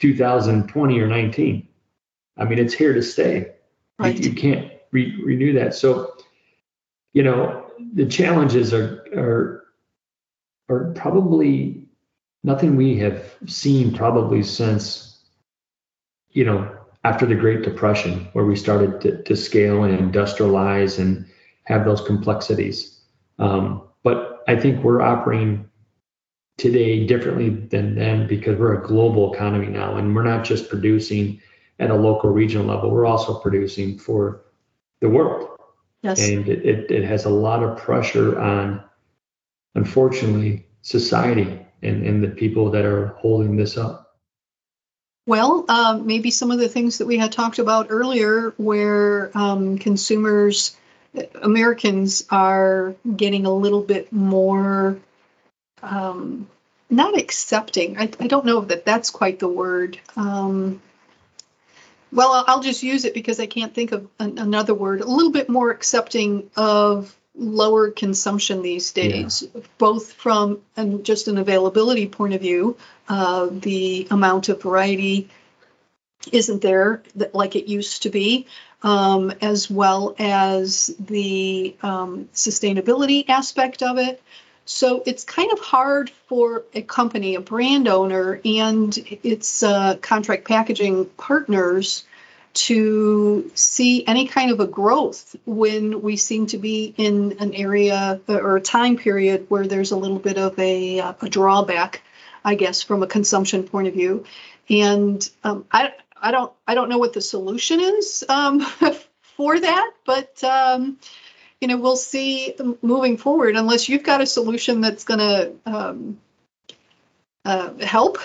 2020 0.00 1.00
or 1.00 1.06
19. 1.06 1.68
I 2.36 2.44
mean, 2.44 2.58
it's 2.58 2.74
here 2.74 2.92
to 2.92 3.02
stay. 3.02 3.52
Right. 3.98 4.14
You, 4.16 4.30
you 4.30 4.36
can't 4.36 4.70
re- 4.92 5.18
renew 5.24 5.54
that. 5.54 5.74
So, 5.74 6.14
you 7.14 7.22
know, 7.22 7.70
the 7.94 8.04
challenges 8.04 8.74
are 8.74 9.06
are 9.16 9.64
are 10.68 10.92
probably 10.94 11.85
nothing 12.46 12.76
we 12.76 12.96
have 12.96 13.34
seen 13.46 13.92
probably 13.92 14.42
since, 14.42 15.18
you 16.30 16.44
know, 16.44 16.72
after 17.02 17.26
the 17.26 17.34
Great 17.34 17.62
Depression, 17.62 18.28
where 18.32 18.46
we 18.46 18.56
started 18.56 19.00
to, 19.00 19.22
to 19.24 19.36
scale 19.36 19.82
and 19.82 19.98
industrialize 19.98 20.98
and 20.98 21.26
have 21.64 21.84
those 21.84 22.00
complexities. 22.00 23.00
Um, 23.38 23.82
but 24.04 24.44
I 24.46 24.56
think 24.56 24.82
we're 24.82 25.02
operating 25.02 25.68
today 26.56 27.04
differently 27.04 27.50
than 27.50 27.96
then 27.96 28.28
because 28.28 28.58
we're 28.58 28.80
a 28.80 28.86
global 28.86 29.34
economy 29.34 29.66
now, 29.66 29.96
and 29.96 30.14
we're 30.14 30.22
not 30.22 30.44
just 30.44 30.70
producing 30.70 31.40
at 31.80 31.90
a 31.90 31.94
local 31.94 32.30
regional 32.30 32.64
level. 32.64 32.90
We're 32.90 33.06
also 33.06 33.38
producing 33.40 33.98
for 33.98 34.42
the 35.00 35.08
world. 35.08 35.50
Yes. 36.02 36.26
And 36.26 36.48
it, 36.48 36.64
it, 36.64 36.90
it 36.90 37.04
has 37.04 37.24
a 37.24 37.30
lot 37.30 37.64
of 37.64 37.76
pressure 37.76 38.38
on, 38.38 38.82
unfortunately, 39.74 40.66
society 40.82 41.65
and, 41.86 42.06
and 42.06 42.22
the 42.22 42.28
people 42.28 42.70
that 42.72 42.84
are 42.84 43.08
holding 43.18 43.56
this 43.56 43.76
up? 43.76 44.14
Well, 45.26 45.64
um, 45.68 46.06
maybe 46.06 46.30
some 46.30 46.50
of 46.50 46.58
the 46.58 46.68
things 46.68 46.98
that 46.98 47.06
we 47.06 47.18
had 47.18 47.32
talked 47.32 47.58
about 47.58 47.88
earlier, 47.90 48.54
where 48.56 49.36
um, 49.36 49.78
consumers, 49.78 50.76
Americans 51.34 52.24
are 52.30 52.94
getting 53.16 53.44
a 53.44 53.52
little 53.52 53.82
bit 53.82 54.12
more 54.12 54.98
um, 55.82 56.48
not 56.88 57.18
accepting. 57.18 57.98
I, 57.98 58.10
I, 58.20 58.26
don't 58.28 58.46
know 58.46 58.60
that 58.60 58.84
that's 58.84 59.10
quite 59.10 59.38
the 59.38 59.48
word. 59.48 59.98
Um, 60.14 60.80
well, 62.12 62.44
I'll 62.46 62.62
just 62.62 62.82
use 62.82 63.04
it 63.04 63.14
because 63.14 63.40
I 63.40 63.46
can't 63.46 63.74
think 63.74 63.92
of 63.92 64.08
an, 64.18 64.38
another 64.38 64.74
word. 64.74 65.00
A 65.00 65.06
little 65.06 65.32
bit 65.32 65.48
more 65.48 65.70
accepting 65.70 66.50
of 66.56 67.14
lower 67.36 67.90
consumption 67.90 68.62
these 68.62 68.92
days, 68.92 69.44
yeah. 69.54 69.60
both 69.78 70.12
from 70.12 70.60
and 70.76 71.04
just 71.04 71.28
an 71.28 71.38
availability 71.38 72.06
point 72.06 72.34
of 72.34 72.40
view. 72.40 72.76
Uh, 73.08 73.48
the 73.50 74.06
amount 74.10 74.48
of 74.48 74.62
variety 74.62 75.28
isn't 76.32 76.62
there 76.62 77.02
that, 77.14 77.34
like 77.34 77.56
it 77.56 77.68
used 77.68 78.02
to 78.02 78.10
be, 78.10 78.46
um, 78.82 79.32
as 79.40 79.70
well 79.70 80.14
as 80.18 80.94
the 80.98 81.76
um, 81.82 82.28
sustainability 82.34 83.28
aspect 83.28 83.82
of 83.82 83.98
it. 83.98 84.22
So 84.64 85.02
it's 85.06 85.22
kind 85.22 85.52
of 85.52 85.60
hard 85.60 86.10
for 86.28 86.64
a 86.74 86.82
company, 86.82 87.36
a 87.36 87.40
brand 87.40 87.86
owner, 87.86 88.40
and 88.44 88.96
its 89.22 89.62
uh, 89.62 89.96
contract 89.96 90.48
packaging 90.48 91.06
partners 91.16 92.04
to 92.56 93.50
see 93.54 94.06
any 94.06 94.26
kind 94.26 94.50
of 94.50 94.60
a 94.60 94.66
growth 94.66 95.36
when 95.44 96.02
we 96.02 96.16
seem 96.16 96.46
to 96.46 96.58
be 96.58 96.94
in 96.96 97.36
an 97.38 97.54
area 97.54 98.20
or 98.28 98.56
a 98.56 98.60
time 98.60 98.96
period 98.96 99.46
where 99.48 99.66
there's 99.66 99.92
a 99.92 99.96
little 99.96 100.18
bit 100.18 100.38
of 100.38 100.58
a, 100.58 101.00
uh, 101.00 101.12
a 101.20 101.28
drawback, 101.28 102.02
I 102.44 102.54
guess, 102.54 102.82
from 102.82 103.02
a 103.02 103.06
consumption 103.06 103.64
point 103.64 103.88
of 103.88 103.94
view. 103.94 104.24
And 104.68 105.28
um, 105.44 105.64
I, 105.70 105.92
I 106.20 106.30
don't 106.30 106.52
I 106.66 106.74
don't 106.74 106.88
know 106.88 106.98
what 106.98 107.12
the 107.12 107.20
solution 107.20 107.80
is 107.80 108.24
um, 108.28 108.60
for 109.36 109.58
that, 109.58 109.92
but 110.04 110.42
um, 110.42 110.98
you 111.60 111.68
know 111.68 111.76
we'll 111.76 111.96
see 111.96 112.54
moving 112.82 113.16
forward. 113.16 113.56
Unless 113.56 113.88
you've 113.88 114.02
got 114.02 114.20
a 114.20 114.26
solution 114.26 114.80
that's 114.80 115.04
going 115.04 115.20
to 115.20 115.52
um, 115.66 116.18
uh, 117.44 117.74
help 117.78 118.18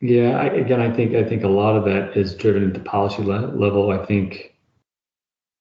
yeah, 0.00 0.38
I, 0.38 0.46
again, 0.46 0.80
I 0.80 0.90
think 0.92 1.14
I 1.14 1.24
think 1.24 1.44
a 1.44 1.48
lot 1.48 1.76
of 1.76 1.84
that 1.84 2.16
is 2.16 2.34
driven 2.34 2.66
at 2.66 2.74
the 2.74 2.80
policy 2.80 3.22
le- 3.22 3.54
level. 3.54 3.90
I 3.90 4.04
think, 4.04 4.54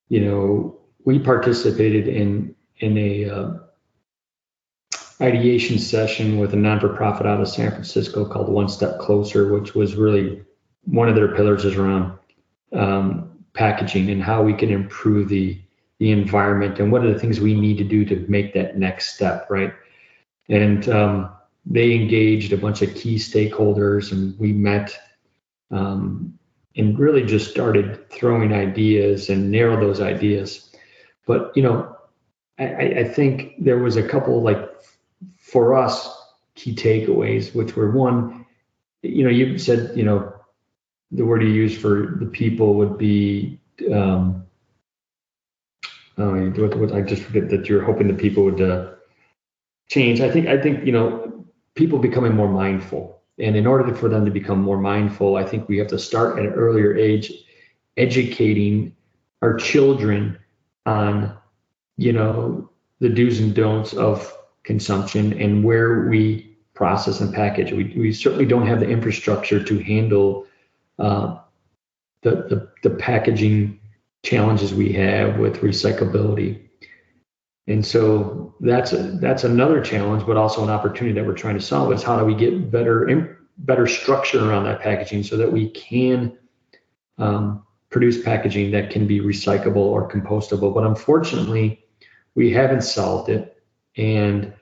you 0.10 0.19
know, 0.19 0.80
we 1.06 1.19
participated 1.19 2.08
in 2.08 2.56
in 2.78 2.98
a 2.98 3.30
uh, 3.30 3.54
ideation 5.22 5.80
session 5.80 6.39
with 6.39 6.54
a 6.54 6.58
non-for-profit 6.58 7.26
out 7.26 7.39
of 7.39 7.48
San 7.48 7.72
Francisco 7.72 8.26
called 8.26 8.50
One 8.50 8.67
Step 8.67 9.00
Closer, 9.00 9.54
which 9.54 9.76
was 9.76 9.96
really 9.96 10.43
one 10.86 11.08
of 11.08 11.15
their 11.15 11.34
pillars 11.34 11.63
is 11.63 11.76
around 11.76 12.17
um, 12.74 13.30
packaging 13.54 14.10
and 14.10 14.22
how 14.22 14.43
we 14.43 14.54
can 14.54 14.69
improve 14.69 15.30
the 15.30 15.60
the 16.00 16.12
environment 16.12 16.80
and 16.80 16.91
what 16.91 17.06
are 17.06 17.13
the 17.13 17.19
things 17.19 17.39
we 17.39 17.54
need 17.54 17.78
to 17.78 17.84
do 17.84 18.04
to 18.04 18.26
make 18.28 18.54
that 18.54 18.78
next 18.78 19.13
step, 19.13 19.48
right? 19.50 19.74
And 20.50 20.89
um, 20.89 21.33
they 21.65 21.93
engaged 21.93 22.52
a 22.52 22.58
bunch 22.58 22.82
of 22.82 22.93
key 22.95 23.15
stakeholders, 23.15 24.12
and 24.12 24.38
we 24.39 24.52
met 24.52 24.95
um, 25.71 26.38
and 26.76 26.97
really 26.97 27.23
just 27.26 27.49
started 27.49 28.10
throwing 28.10 28.54
ideas 28.54 29.30
and 29.30 29.52
narrow 29.52 29.80
those 29.80 30.02
ideas. 30.02 30.69
But 31.26 31.56
you 31.56 31.63
know, 31.63 31.95
I, 32.60 32.65
I 32.99 33.04
think 33.04 33.54
there 33.63 33.80
was 33.80 33.95
a 33.95 34.08
couple 34.08 34.41
like 34.41 34.69
for 35.38 35.76
us 35.76 36.10
key 36.56 36.76
takeaways, 36.76 37.56
which 37.56 37.76
were 37.76 37.91
one, 37.91 38.45
you 39.02 39.23
know, 39.23 39.30
you 39.30 39.58
said 39.58 39.95
you 39.97 40.04
know 40.04 40.34
the 41.12 41.26
word 41.26 41.43
you 41.43 41.49
use 41.49 41.78
for 41.78 42.17
the 42.19 42.26
people 42.26 42.73
would 42.73 42.97
be 42.97 43.60
um, 43.91 44.45
oh, 46.17 46.49
what, 46.49 46.78
what, 46.78 46.91
I 46.91 47.02
just 47.02 47.23
forget 47.23 47.49
that 47.49 47.69
you're 47.69 47.84
hoping 47.84 48.08
the 48.08 48.13
people 48.13 48.43
would 48.43 48.62
uh, 48.62 48.91
change. 49.89 50.21
I 50.21 50.30
think 50.30 50.47
I 50.47 50.60
think 50.60 50.86
you 50.86 50.91
know 50.91 51.33
people 51.75 51.99
becoming 51.99 52.36
more 52.36 52.49
mindful, 52.49 53.21
and 53.39 53.55
in 53.55 53.65
order 53.65 53.93
for 53.95 54.09
them 54.09 54.25
to 54.25 54.31
become 54.31 54.62
more 54.62 54.77
mindful, 54.77 55.36
I 55.36 55.43
think 55.43 55.67
we 55.67 55.77
have 55.77 55.88
to 55.88 55.99
start 55.99 56.38
at 56.38 56.45
an 56.45 56.53
earlier 56.53 56.95
age, 56.95 57.31
educating 57.97 58.95
our 59.41 59.55
children 59.55 60.38
on 60.86 61.38
you 61.97 62.13
know 62.13 62.69
the 62.99 63.09
do's 63.09 63.39
and 63.39 63.53
don'ts 63.53 63.93
of 63.93 64.36
consumption 64.63 65.33
and 65.41 65.63
where 65.63 66.07
we 66.07 66.53
process 66.73 67.19
and 67.19 67.33
package. 67.33 67.71
We, 67.71 67.93
we 67.97 68.13
certainly 68.13 68.45
don't 68.45 68.67
have 68.67 68.79
the 68.79 68.89
infrastructure 68.89 69.63
to 69.63 69.79
handle 69.79 70.47
uh, 70.99 71.38
the, 72.21 72.31
the, 72.49 72.69
the 72.81 72.95
packaging 72.95 73.79
challenges 74.23 74.73
we 74.73 74.91
have 74.93 75.38
with 75.38 75.57
recyclability. 75.57 76.62
And 77.67 77.86
so 77.86 78.54
that's 78.60 78.91
a, 78.91 78.97
that's 79.21 79.43
another 79.45 79.82
challenge, 79.82 80.26
but 80.26 80.36
also 80.36 80.63
an 80.63 80.69
opportunity 80.69 81.17
that 81.19 81.26
we're 81.26 81.34
trying 81.34 81.58
to 81.58 81.62
solve 81.62 81.93
is 81.93 82.04
how 82.04 82.19
do 82.19 82.26
we 82.26 82.36
get 82.36 82.69
better 82.69 83.39
better 83.60 83.86
structure 83.88 84.49
around 84.49 84.63
that 84.65 84.82
packaging 84.82 85.23
so 85.23 85.38
that 85.38 85.52
we 85.52 85.69
can 85.69 86.38
um, 87.19 87.63
produce 87.89 88.21
packaging 88.21 88.71
that 88.71 88.89
can 88.89 89.06
be 89.06 89.19
recyclable 89.19 89.78
or 89.78 90.10
compostable. 90.10 90.73
But 90.73 90.86
unfortunately, 90.86 91.86
we 92.36 92.52
haven't 92.52 92.82
solved 92.82 93.30
it, 93.30 93.63
and 93.95 94.54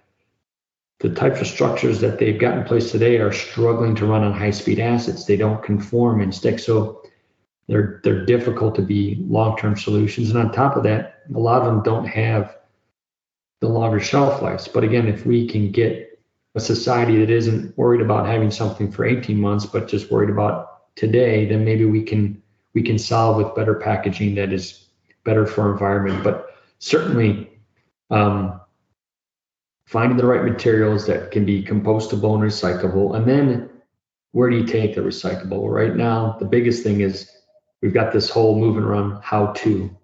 the 1.00 1.10
types 1.10 1.42
of 1.42 1.48
structures 1.48 2.00
that 2.02 2.20
they've 2.20 2.40
got 2.40 2.58
in 2.58 2.64
place 2.66 2.92
today 2.92 3.18
are 3.18 3.32
struggling 3.32 3.96
to 3.96 4.06
run 4.06 4.24
on 4.24 4.34
high-speed 4.34 4.80
assets. 4.80 5.26
They 5.26 5.38
don't 5.38 5.64
conform 5.64 6.22
and 6.22 6.36
stick. 6.36 6.60
So 6.60 7.02
they're 7.68 8.02
they're 8.04 8.26
difficult 8.26 8.76
to 8.76 8.84
be 8.84 9.24
long-term 9.28 9.78
solutions. 9.78 10.30
And 10.30 10.38
on 10.38 10.52
top 10.52 10.76
of 10.76 10.84
that, 10.84 11.22
a 11.34 11.40
lot 11.40 11.62
of 11.62 11.68
them 11.68 11.82
don't 11.82 12.06
have 12.06 12.58
the 13.62 13.69
longer 13.69 14.00
shelf 14.00 14.41
lives. 14.41 14.67
But 14.67 14.84
again, 14.84 15.08
if 15.08 15.26
we 15.26 15.47
can 15.47 15.71
get 15.71 16.19
a 16.56 16.60
society 16.60 17.17
that 17.19 17.30
isn't 17.30 17.78
worried 17.78 18.02
about 18.02 18.28
having 18.28 18.52
something 18.52 18.91
for 18.91 19.06
18 19.06 19.39
months, 19.39 19.65
but 19.65 19.88
just 19.88 20.12
worried 20.12 20.30
about 20.30 20.95
today, 20.95 21.45
then 21.45 21.63
maybe 21.63 21.86
we 21.86 22.04
can 22.04 22.41
we 22.74 22.82
can 22.82 22.97
solve 22.97 23.38
with 23.38 23.56
better 23.56 23.76
packaging 23.76 24.36
that 24.36 24.52
is 24.52 24.88
better 25.24 25.45
for 25.45 25.71
environment. 25.71 26.24
But 26.24 26.56
certainly, 26.80 27.50
um, 28.10 28.60
finding 29.86 30.17
the 30.17 30.26
right 30.26 30.43
materials 30.43 31.06
that 31.08 31.32
can 31.32 31.45
be 31.45 31.63
compostable 31.63 32.34
and 32.34 32.43
recyclable, 32.43 33.15
and 33.15 33.28
then 33.28 33.69
where 34.32 34.50
do 34.50 34.58
you 34.58 34.65
take 34.65 34.95
the 34.95 35.02
recyclable? 35.02 35.69
Right 35.69 35.95
now, 35.95 36.38
the 36.39 36.45
biggest 36.45 36.84
thing 36.84 37.02
is 37.02 37.30
we've 37.82 37.93
got 37.93 38.12
this 38.12 38.30
whole 38.30 38.58
moving 38.58 38.84
around 38.84 39.21
how 39.21 39.47
to. 39.47 39.95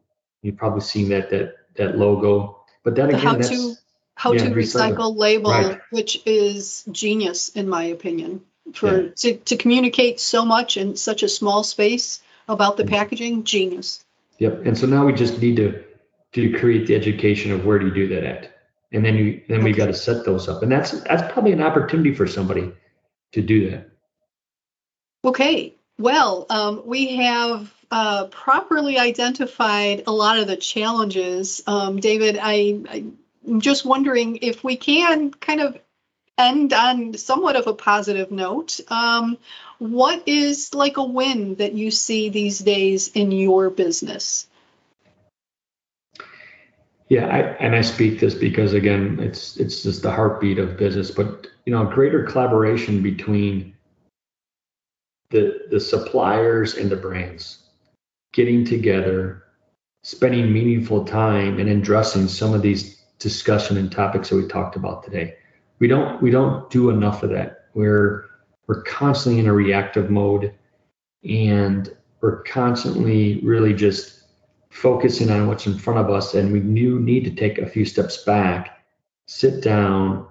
You've 0.41 0.57
probably 0.57 0.81
seen 0.81 1.09
that 1.09 1.29
that 1.31 1.55
that 1.75 1.97
logo, 1.97 2.56
but 2.87 2.95
then 2.95 3.09
the 3.09 3.17
again, 3.17 3.25
how 3.27 3.35
to 3.49 3.75
how 4.15 4.31
yeah, 4.31 4.43
to 4.43 4.49
recycle, 4.51 4.95
recycle. 4.95 5.17
label, 5.17 5.51
Right. 5.51 5.79
which 5.89 6.21
is 6.25 6.85
genius 6.89 7.49
in 7.49 7.67
my 7.67 7.83
opinion. 7.83 8.39
For 8.73 9.01
Yeah. 9.01 9.09
to, 9.17 9.37
to 9.37 9.57
communicate 9.57 10.21
so 10.21 10.45
much 10.45 10.77
in 10.77 10.95
such 10.95 11.21
a 11.21 11.27
small 11.27 11.63
space 11.63 12.21
about 12.47 12.77
the 12.77 12.85
packaging, 12.85 13.43
genius. 13.43 14.05
Yep. 14.39 14.65
And 14.65 14.77
so 14.77 14.87
now 14.87 15.05
we 15.05 15.11
just 15.11 15.41
need 15.41 15.57
to 15.57 15.83
to 16.31 16.57
create 16.59 16.87
the 16.87 16.95
education 16.95 17.51
of 17.51 17.65
where 17.65 17.77
do 17.77 17.87
you 17.87 17.93
do 17.93 18.07
that 18.15 18.23
at, 18.23 18.57
and 18.93 19.03
then 19.03 19.17
you 19.17 19.41
then 19.49 19.65
we 19.65 19.71
Okay. 19.71 19.79
got 19.79 19.87
to 19.87 19.93
set 19.93 20.23
those 20.23 20.47
up, 20.47 20.63
and 20.63 20.71
that's 20.71 20.91
that's 21.01 21.29
probably 21.33 21.51
an 21.51 21.61
opportunity 21.61 22.13
for 22.15 22.25
somebody 22.25 22.71
to 23.33 23.41
do 23.41 23.69
that. 23.69 23.89
Okay, 25.25 25.75
well, 25.99 26.45
um, 26.49 26.83
we 26.85 27.17
have 27.17 27.69
uh, 27.91 28.25
properly 28.25 28.97
identified 28.97 30.03
a 30.07 30.11
lot 30.11 30.39
of 30.39 30.47
the 30.47 30.57
challenges. 30.57 31.63
Um, 31.67 31.99
David, 31.99 32.37
I, 32.41 33.13
I'm 33.47 33.61
just 33.61 33.85
wondering 33.85 34.39
if 34.41 34.63
we 34.63 34.75
can 34.75 35.31
kind 35.31 35.61
of 35.61 35.79
end 36.37 36.73
on 36.73 37.15
somewhat 37.15 37.55
of 37.55 37.67
a 37.67 37.73
positive 37.73 38.31
note. 38.31 38.79
Um, 38.89 39.37
what 39.79 40.23
is 40.27 40.73
like 40.73 40.97
a 40.97 41.03
win 41.03 41.55
that 41.55 41.73
you 41.73 41.91
see 41.91 42.29
these 42.29 42.59
days 42.59 43.09
in 43.09 43.31
your 43.31 43.69
business? 43.69 44.47
Yeah, 47.09 47.27
I, 47.27 47.39
and 47.63 47.73
I 47.75 47.81
speak 47.81 48.19
this 48.19 48.33
because 48.33 48.73
again, 48.73 49.19
it's 49.21 49.55
it's 49.57 49.81
just 49.83 50.01
the 50.01 50.11
heartbeat 50.11 50.59
of 50.59 50.77
business. 50.77 51.09
But 51.09 51.47
you 51.65 51.71
know, 51.71 51.85
greater 51.85 52.23
collaboration 52.23 53.01
between 53.01 53.73
the 55.29 55.67
the 55.69 55.79
suppliers 55.79 56.75
and 56.75 56.89
the 56.89 56.97
brands, 56.97 57.63
getting 58.37 58.63
together, 58.63 59.43
spending 60.03 60.53
meaningful 60.53 61.03
time, 61.03 61.59
and 61.59 61.67
addressing 61.67 62.27
some 62.27 62.53
of 62.53 62.61
these 62.61 63.01
discussion 63.17 63.77
and 63.77 63.91
topics 63.91 64.29
that 64.29 64.35
we 64.35 64.47
talked 64.47 64.75
about 64.75 65.03
today. 65.03 65.33
We 65.79 65.87
don't 65.87 66.21
we 66.21 66.29
don't 66.29 66.69
do 66.69 66.91
enough 66.91 67.23
of 67.23 67.31
that. 67.31 67.65
We're 67.73 68.25
we're 68.67 68.83
constantly 68.83 69.39
in 69.39 69.47
a 69.47 69.53
reactive 69.53 70.11
mode, 70.11 70.53
and 71.27 71.89
we're 72.21 72.43
constantly 72.43 73.41
really 73.41 73.73
just 73.73 74.17
focusing 74.69 75.31
on 75.31 75.47
what's 75.47 75.65
in 75.65 75.77
front 75.77 75.99
of 75.99 76.13
us 76.13 76.35
and 76.35 76.51
we 76.51 76.59
do 76.59 76.99
need 76.99 77.23
to 77.23 77.31
take 77.31 77.57
a 77.57 77.65
few 77.65 77.85
steps 77.85 78.23
back 78.25 78.83
sit 79.25 79.63
down 79.63 80.27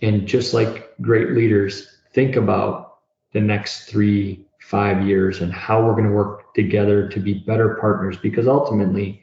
and 0.00 0.26
just 0.26 0.54
like 0.54 0.94
great 1.02 1.32
leaders 1.32 1.98
think 2.14 2.36
about 2.36 2.98
the 3.32 3.40
next 3.40 3.86
three 3.86 4.46
five 4.64 5.06
years 5.06 5.40
and 5.40 5.52
how 5.52 5.84
we're 5.84 5.92
going 5.92 6.08
to 6.08 6.10
work 6.10 6.54
together 6.54 7.08
to 7.08 7.20
be 7.20 7.34
better 7.34 7.76
partners 7.80 8.16
because 8.16 8.48
ultimately 8.48 9.22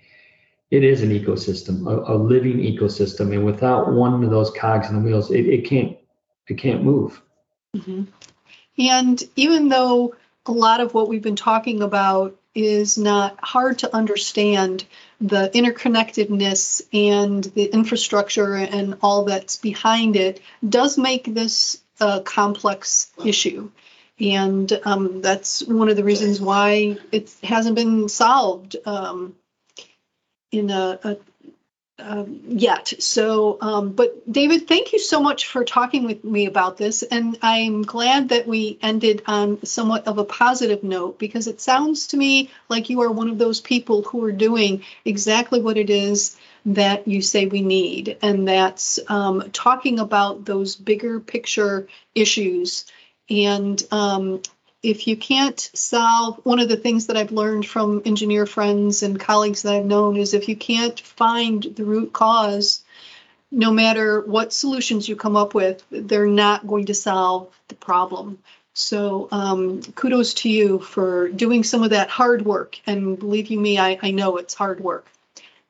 it 0.70 0.84
is 0.84 1.02
an 1.02 1.10
ecosystem 1.10 1.86
a, 1.88 2.14
a 2.14 2.16
living 2.16 2.58
ecosystem 2.58 3.34
and 3.34 3.46
without 3.46 3.92
one 3.92 4.24
of 4.24 4.30
those 4.30 4.52
cogs 4.52 4.90
in 4.90 4.96
the 4.96 5.02
wheels 5.02 5.32
it, 5.32 5.46
it 5.48 5.66
can't 5.66 5.98
it 6.48 6.58
can't 6.58 6.84
move 6.84 7.22
Mhm. 7.76 8.08
And 8.78 9.24
even 9.36 9.70
though 9.70 10.16
a 10.46 10.52
lot 10.52 10.82
of 10.82 10.94
what 10.94 11.08
we've 11.08 11.22
been 11.22 11.36
talking 11.36 11.82
about 11.82 12.36
is 12.54 12.98
not 12.98 13.38
hard 13.42 13.80
to 13.80 13.96
understand, 13.96 14.84
the 15.22 15.50
interconnectedness 15.54 16.82
and 16.92 17.44
the 17.44 17.66
infrastructure 17.66 18.56
and 18.56 18.98
all 19.02 19.26
that's 19.26 19.56
behind 19.56 20.16
it 20.16 20.42
does 20.68 20.98
make 20.98 21.34
this 21.34 21.82
a 22.00 22.22
complex 22.22 23.12
issue. 23.24 23.70
And 24.22 24.72
um, 24.86 25.22
that's 25.22 25.64
one 25.64 25.90
of 25.90 25.96
the 25.96 26.04
reasons 26.04 26.40
why 26.40 26.98
it 27.12 27.34
hasn't 27.44 27.76
been 27.76 28.08
solved 28.08 28.76
um, 28.86 29.36
in 30.52 30.70
a, 30.70 31.00
a 31.04 31.18
um, 32.02 32.42
yet. 32.48 32.94
So, 33.00 33.58
um, 33.62 33.92
but 33.92 34.32
David, 34.32 34.68
thank 34.68 34.92
you 34.94 35.00
so 35.00 35.22
much 35.22 35.46
for 35.48 35.64
talking 35.64 36.06
with 36.06 36.24
me 36.24 36.46
about 36.46 36.78
this. 36.78 37.04
And 37.04 37.38
I'm 37.42 37.84
glad 37.84 38.30
that 38.30 38.48
we 38.48 38.80
ended 38.82 39.22
on 39.28 39.64
somewhat 39.66 40.08
of 40.08 40.18
a 40.18 40.26
positive 40.26 40.84
note 40.84 41.20
because 41.20 41.48
it 41.48 41.62
sounds 41.62 42.08
to 42.08 42.18
me 42.18 42.50
like 42.70 42.90
you 42.90 43.02
are 43.02 43.12
one 43.12 43.30
of 43.30 43.38
those 43.38 43.62
people 43.62 44.02
who 44.04 44.24
are 44.24 44.32
doing 44.32 44.84
exactly 45.06 45.62
what 45.62 45.78
it 45.78 45.90
is 45.90 46.38
that 46.66 47.08
you 47.08 47.22
say 47.22 47.46
we 47.46 47.62
need. 47.62 48.18
And 48.22 48.48
that's 48.48 49.00
um, 49.08 49.50
talking 49.52 50.00
about 50.00 50.46
those 50.46 50.76
bigger 50.76 51.20
picture 51.20 51.88
issues. 52.16 52.86
And 53.32 53.82
um, 53.92 54.42
if 54.84 55.08
you 55.08 55.16
can't 55.16 55.60
solve 55.74 56.42
one 56.44 56.60
of 56.60 56.68
the 56.68 56.76
things 56.76 57.08
that 57.08 57.16
I've 57.16 57.32
learned 57.32 57.66
from 57.66 58.02
engineer 58.06 58.46
friends 58.46 59.04
and 59.04 59.20
colleagues 59.20 59.62
that 59.62 59.74
I've 59.74 59.86
known 59.86 60.18
is 60.18 60.34
if 60.34 60.50
you 60.50 60.56
can't 60.58 61.00
find 61.00 61.64
the 61.64 61.86
root 61.86 62.12
cause, 62.12 62.84
no 63.52 63.72
matter 63.72 64.20
what 64.20 64.52
solutions 64.52 65.08
you 65.08 65.16
come 65.16 65.38
up 65.38 65.54
with, 65.54 65.82
they're 65.90 66.28
not 66.28 66.68
going 66.68 66.88
to 66.88 66.94
solve 66.94 67.56
the 67.70 67.76
problem. 67.76 68.40
So 68.74 69.30
um, 69.32 69.82
kudos 69.82 70.34
to 70.36 70.50
you 70.50 70.80
for 70.80 71.30
doing 71.30 71.64
some 71.64 71.84
of 71.84 71.92
that 71.92 72.10
hard 72.10 72.44
work. 72.44 72.80
And 72.86 73.18
believe 73.18 73.48
you 73.48 73.60
me, 73.60 73.78
I, 73.78 73.98
I 74.02 74.12
know 74.12 74.38
it's 74.38 74.54
hard 74.54 74.82
work. 74.82 75.08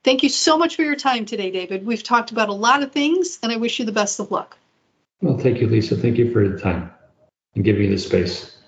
Thank 0.04 0.24
you 0.24 0.30
so 0.30 0.58
much 0.58 0.76
for 0.76 0.82
your 0.82 0.96
time 0.96 1.26
today, 1.26 1.52
David. 1.52 1.86
We've 1.86 2.02
talked 2.02 2.32
about 2.32 2.50
a 2.50 2.54
lot 2.54 2.82
of 2.82 2.92
things, 2.92 3.38
and 3.44 3.52
I 3.52 3.58
wish 3.58 3.78
you 3.78 3.86
the 3.86 3.92
best 3.92 4.20
of 4.20 4.32
luck. 4.32 4.58
well 5.22 5.38
thank 5.38 5.60
you 5.60 5.68
lisa 5.68 5.96
thank 5.96 6.18
you 6.18 6.32
for 6.32 6.48
the 6.48 6.58
time 6.58 6.92
and 7.56 7.64
give 7.64 7.78
you 7.80 7.90
the 7.90 7.98
space 7.98 8.61